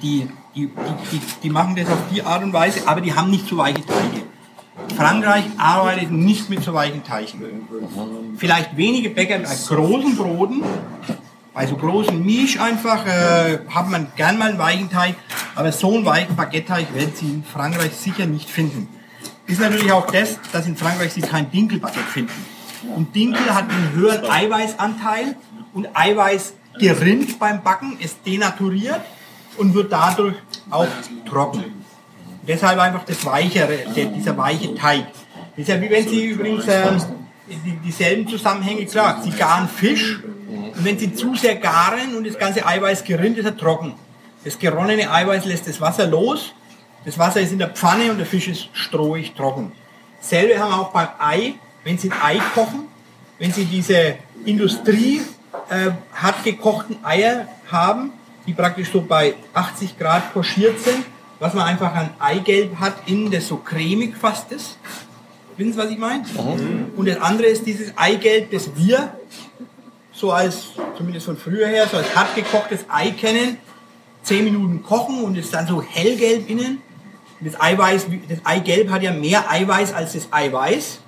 [0.00, 0.70] die, die, die,
[1.10, 3.84] die, die machen das auf die Art und Weise, aber die haben nicht so weiche
[3.84, 4.22] Teige.
[4.96, 7.42] Frankreich arbeitet nicht mit so weichen Teichen.
[8.36, 10.62] Vielleicht wenige Bäcker bei großen Broten,
[11.54, 15.16] bei so großen Misch einfach, äh, hat man gern mal einen weichen Teig,
[15.54, 18.88] aber so einen weichen Baguette-Teig werden Sie in Frankreich sicher nicht finden.
[19.46, 22.32] Ist natürlich auch das, dass in Frankreich Sie kein Dinkelbaguette finden.
[22.96, 25.36] Und Dinkel hat einen höheren Eiweißanteil
[25.74, 29.00] und Eiweiß gerinnt beim Backen, ist denaturiert
[29.58, 30.36] und wird dadurch
[30.70, 30.88] auch
[31.28, 31.81] trocken.
[32.46, 35.06] Deshalb einfach das weichere, dieser weiche Teig.
[35.56, 37.00] Das ist ja wie wenn Sie übrigens ähm,
[37.46, 42.38] die, dieselben Zusammenhänge, klar, Sie garen Fisch und wenn Sie zu sehr garen und das
[42.38, 43.94] ganze Eiweiß gerinnt, ist er trocken.
[44.44, 46.52] Das geronnene Eiweiß lässt das Wasser los,
[47.04, 49.72] das Wasser ist in der Pfanne und der Fisch ist strohig trocken.
[50.20, 52.88] Selbe haben wir auch beim Ei, wenn Sie ein Ei kochen,
[53.38, 55.20] wenn Sie diese Industrie
[55.68, 58.12] äh, hart gekochten Eier haben,
[58.46, 61.04] die praktisch so bei 80 Grad pochiert sind,
[61.42, 64.78] was man einfach an Eigelb hat, innen das so cremig fast ist.
[65.56, 66.22] Wissen Sie, was ich meine?
[66.96, 69.12] Und das andere ist dieses Eigelb, das wir
[70.12, 70.66] so als,
[70.96, 73.58] zumindest von früher her, so als hart gekochtes Ei kennen.
[74.22, 76.80] 10 Minuten kochen und ist dann so hellgelb innen.
[77.40, 81.00] Und das Eiweiß, das Eigelb hat ja mehr Eiweiß als das Eiweiß.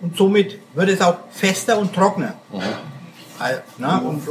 [0.00, 2.34] Und somit wird es auch fester und trockener.
[3.38, 4.26] Also, na, und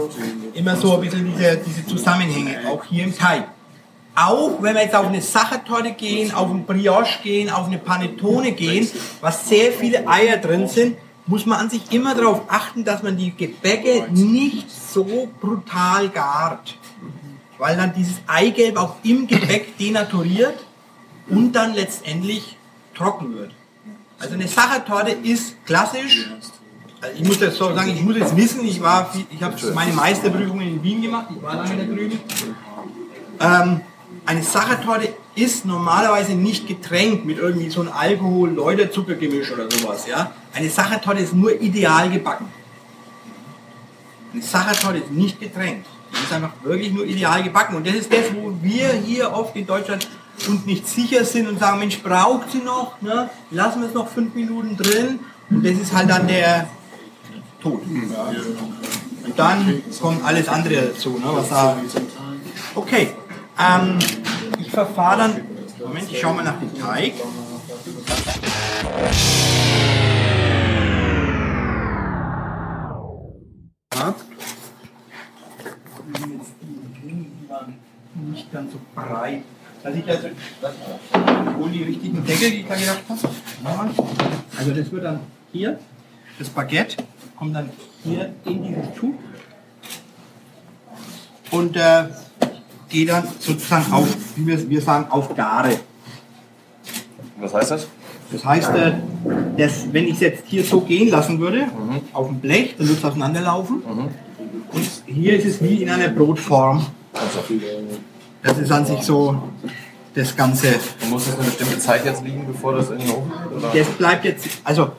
[0.54, 3.48] immer so ein bisschen diese, diese Zusammenhänge, auch hier im Teig.
[4.20, 8.54] Auch wenn wir jetzt auf eine Sachertorte gehen, auf ein Brioche gehen, auf eine Panettone
[8.54, 8.90] gehen,
[9.22, 10.98] was sehr viele Eier drin sind,
[11.28, 16.80] muss man an sich immer darauf achten, dass man die Gebäcke nicht so brutal gart.
[17.60, 20.66] Weil dann dieses Eigelb auch im Gebäck denaturiert
[21.30, 22.58] und dann letztendlich
[22.96, 23.52] trocken wird.
[24.18, 26.32] Also eine Sachertorte ist klassisch.
[27.02, 30.68] Also ich muss jetzt so sagen, ich muss jetzt wissen, ich ich habe meine Meisterprüfungen
[30.68, 32.20] in Wien gemacht, ich war lange da drüben.
[33.40, 33.82] Ähm,
[34.28, 40.06] eine Sachertorte ist normalerweise nicht getränkt mit irgendwie so einem Alkohol, Läuterzuckergemisch oder sowas.
[40.06, 40.32] Ja?
[40.54, 42.48] Eine Sachertorte ist nur ideal gebacken.
[44.34, 45.88] Eine Sachertorte ist nicht getränkt.
[46.12, 47.78] Die ist einfach wirklich nur ideal gebacken.
[47.78, 50.06] Und das ist das, wo wir hier oft in Deutschland
[50.46, 53.02] uns nicht sicher sind und sagen, Mensch, braucht sie noch?
[53.02, 53.30] Ne?
[53.52, 55.20] Lassen wir es noch fünf Minuten drin.
[55.50, 56.68] Und das ist halt dann der
[57.64, 57.82] Tod.
[57.82, 61.12] Und dann kommt alles andere dazu.
[61.12, 61.26] Ne?
[61.28, 61.78] Was da
[62.76, 63.14] okay.
[63.60, 64.00] Ähm,
[64.60, 65.42] ich verfahre dann
[65.88, 67.14] Moment, ich schau mal nach dem Teig.
[78.16, 79.44] Nicht ganz so breit.
[79.84, 80.28] Dass ich also,
[80.62, 80.74] das
[81.58, 83.90] wohl die richtigen Deckel, die ich da gedacht habe.
[84.58, 85.20] Also das wird dann
[85.52, 85.80] hier,
[86.38, 86.98] das Baguette
[87.38, 87.70] kommt dann
[88.04, 89.14] hier in dieses Tuch
[91.52, 92.06] und äh,
[92.90, 95.80] geht dann sozusagen auf, wie wir, wir sagen, auf Gare.
[97.40, 97.88] Was heißt das?
[98.32, 98.94] Das heißt, äh,
[99.58, 101.68] dass, wenn ich es jetzt hier so gehen lassen würde,
[102.14, 103.82] auf dem Blech, dann würde es auseinanderlaufen.
[103.84, 106.86] Und hier ist es wie in einer Brotform.
[108.44, 109.42] Das ist an sich so
[110.14, 110.76] das Ganze.
[111.02, 113.58] Und muss das eine bestimmte Zeit jetzt liegen, bevor das in den Ofen geht?
[113.58, 113.72] Oder?
[113.74, 114.92] Das bleibt jetzt, also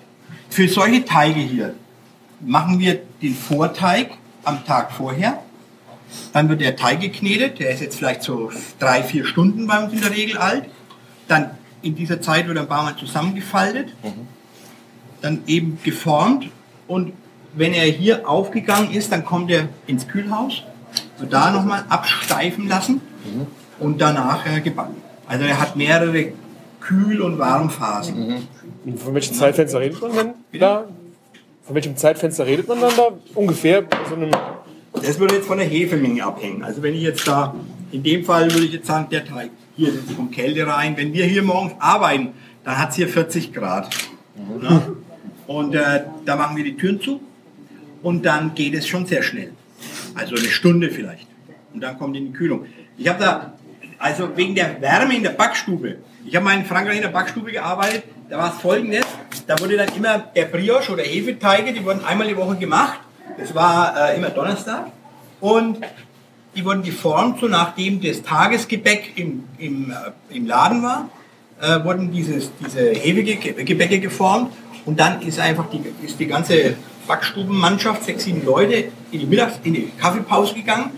[0.48, 1.74] für solche Teige hier
[2.40, 4.12] machen wir den Vorteig
[4.44, 5.42] am Tag vorher.
[6.32, 9.92] Dann wird der Teig geknetet, der ist jetzt vielleicht so drei, vier Stunden bei uns
[9.92, 10.64] in der Regel alt.
[11.26, 11.50] Dann
[11.82, 13.94] in dieser Zeit wird ein paar Mal zusammengefaltet,
[15.20, 16.48] dann eben geformt
[16.86, 17.12] und
[17.54, 20.62] wenn er hier aufgegangen ist, dann kommt er ins Kühlhaus,
[21.18, 23.00] wird da nochmal absteifen lassen
[23.78, 24.96] und danach äh, gebacken.
[25.26, 26.32] Also er hat mehrere
[26.80, 28.48] Kühl- und Warmphasen.
[28.96, 30.84] Von welchem Zeitfenster redet man denn da?
[31.64, 33.08] Von welchem Zeitfenster redet man dann da?
[33.34, 34.30] Ungefähr so einem.
[35.02, 36.62] Das würde jetzt von der Hefemenge abhängen.
[36.62, 37.54] Also wenn ich jetzt da,
[37.92, 40.96] in dem Fall würde ich jetzt sagen, der Teig, hier das kommt Kälte rein.
[40.96, 42.28] Wenn wir hier morgens arbeiten,
[42.64, 43.88] dann hat es hier 40 Grad.
[44.62, 44.82] Ja?
[45.46, 47.20] Und äh, da machen wir die Türen zu
[48.02, 49.52] und dann geht es schon sehr schnell.
[50.14, 51.26] Also eine Stunde vielleicht.
[51.72, 52.66] Und dann kommt in die Kühlung.
[52.96, 53.52] Ich habe da,
[53.98, 57.52] also wegen der Wärme in der Backstube, ich habe mal in Frankreich in der Backstube
[57.52, 59.06] gearbeitet, da war es folgendes,
[59.46, 63.00] da wurde dann immer der Brioche oder Hefeteige, die wurden einmal die Woche gemacht.
[63.36, 64.86] Das war äh, immer Donnerstag.
[65.40, 65.78] Und
[66.54, 71.08] die wurden geformt, so nachdem das Tagesgebäck im, im, äh, im Laden war,
[71.60, 74.52] äh, wurden dieses, diese Hefegebäcke geformt.
[74.86, 76.76] Und dann ist einfach die, ist die ganze
[77.06, 80.90] Backstubenmannschaft, sechs, sieben Leute, in die Mittags-, in die Kaffeepause gegangen.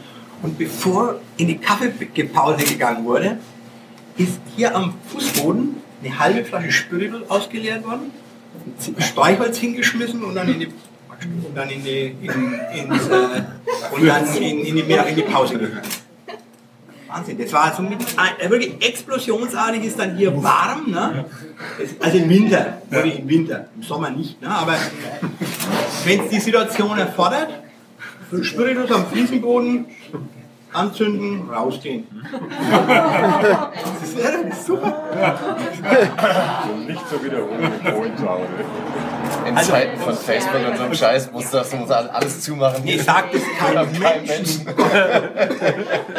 [0.42, 3.38] Und bevor in die Kaffeepause gegangen wurde,
[4.16, 8.10] ist hier am Fußboden eine halbe Flasche Spiritus ausgeleert worden,
[8.98, 10.68] Streichholz hingeschmissen und dann in die
[11.22, 13.42] und dann in die, in, ins, äh,
[13.92, 15.82] und dann in, in, die, in die Pause gegangen.
[17.08, 21.24] Wahnsinn, das war so mit, äh, wirklich explosionsartig ist dann hier warm, ne?
[21.98, 24.48] Also im Winter, wirklich im Winter, im Sommer nicht, ne?
[24.48, 24.76] aber
[26.04, 27.48] wenn es die Situation erfordert,
[28.42, 29.86] Spiritus am Fliesenboden,
[30.72, 32.06] anzünden, rausgehen.
[34.00, 35.38] Das wäre doch super.
[36.86, 38.46] Nicht so wiederholen wie zu Hause.
[39.46, 42.84] In Also- Zeiten von Facebook und so einem Scheiß muss das muss alles zumachen.
[42.84, 44.66] Nee, sagt es keinem Kein Menschen.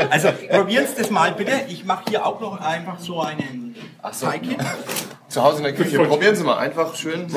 [0.09, 1.51] Also probieren Sie das mal bitte.
[1.67, 4.27] Ich mache hier auch noch einfach so einen Ach so.
[5.27, 5.97] Zu Hause in der Küche.
[6.03, 7.27] Probieren Sie mal einfach schön.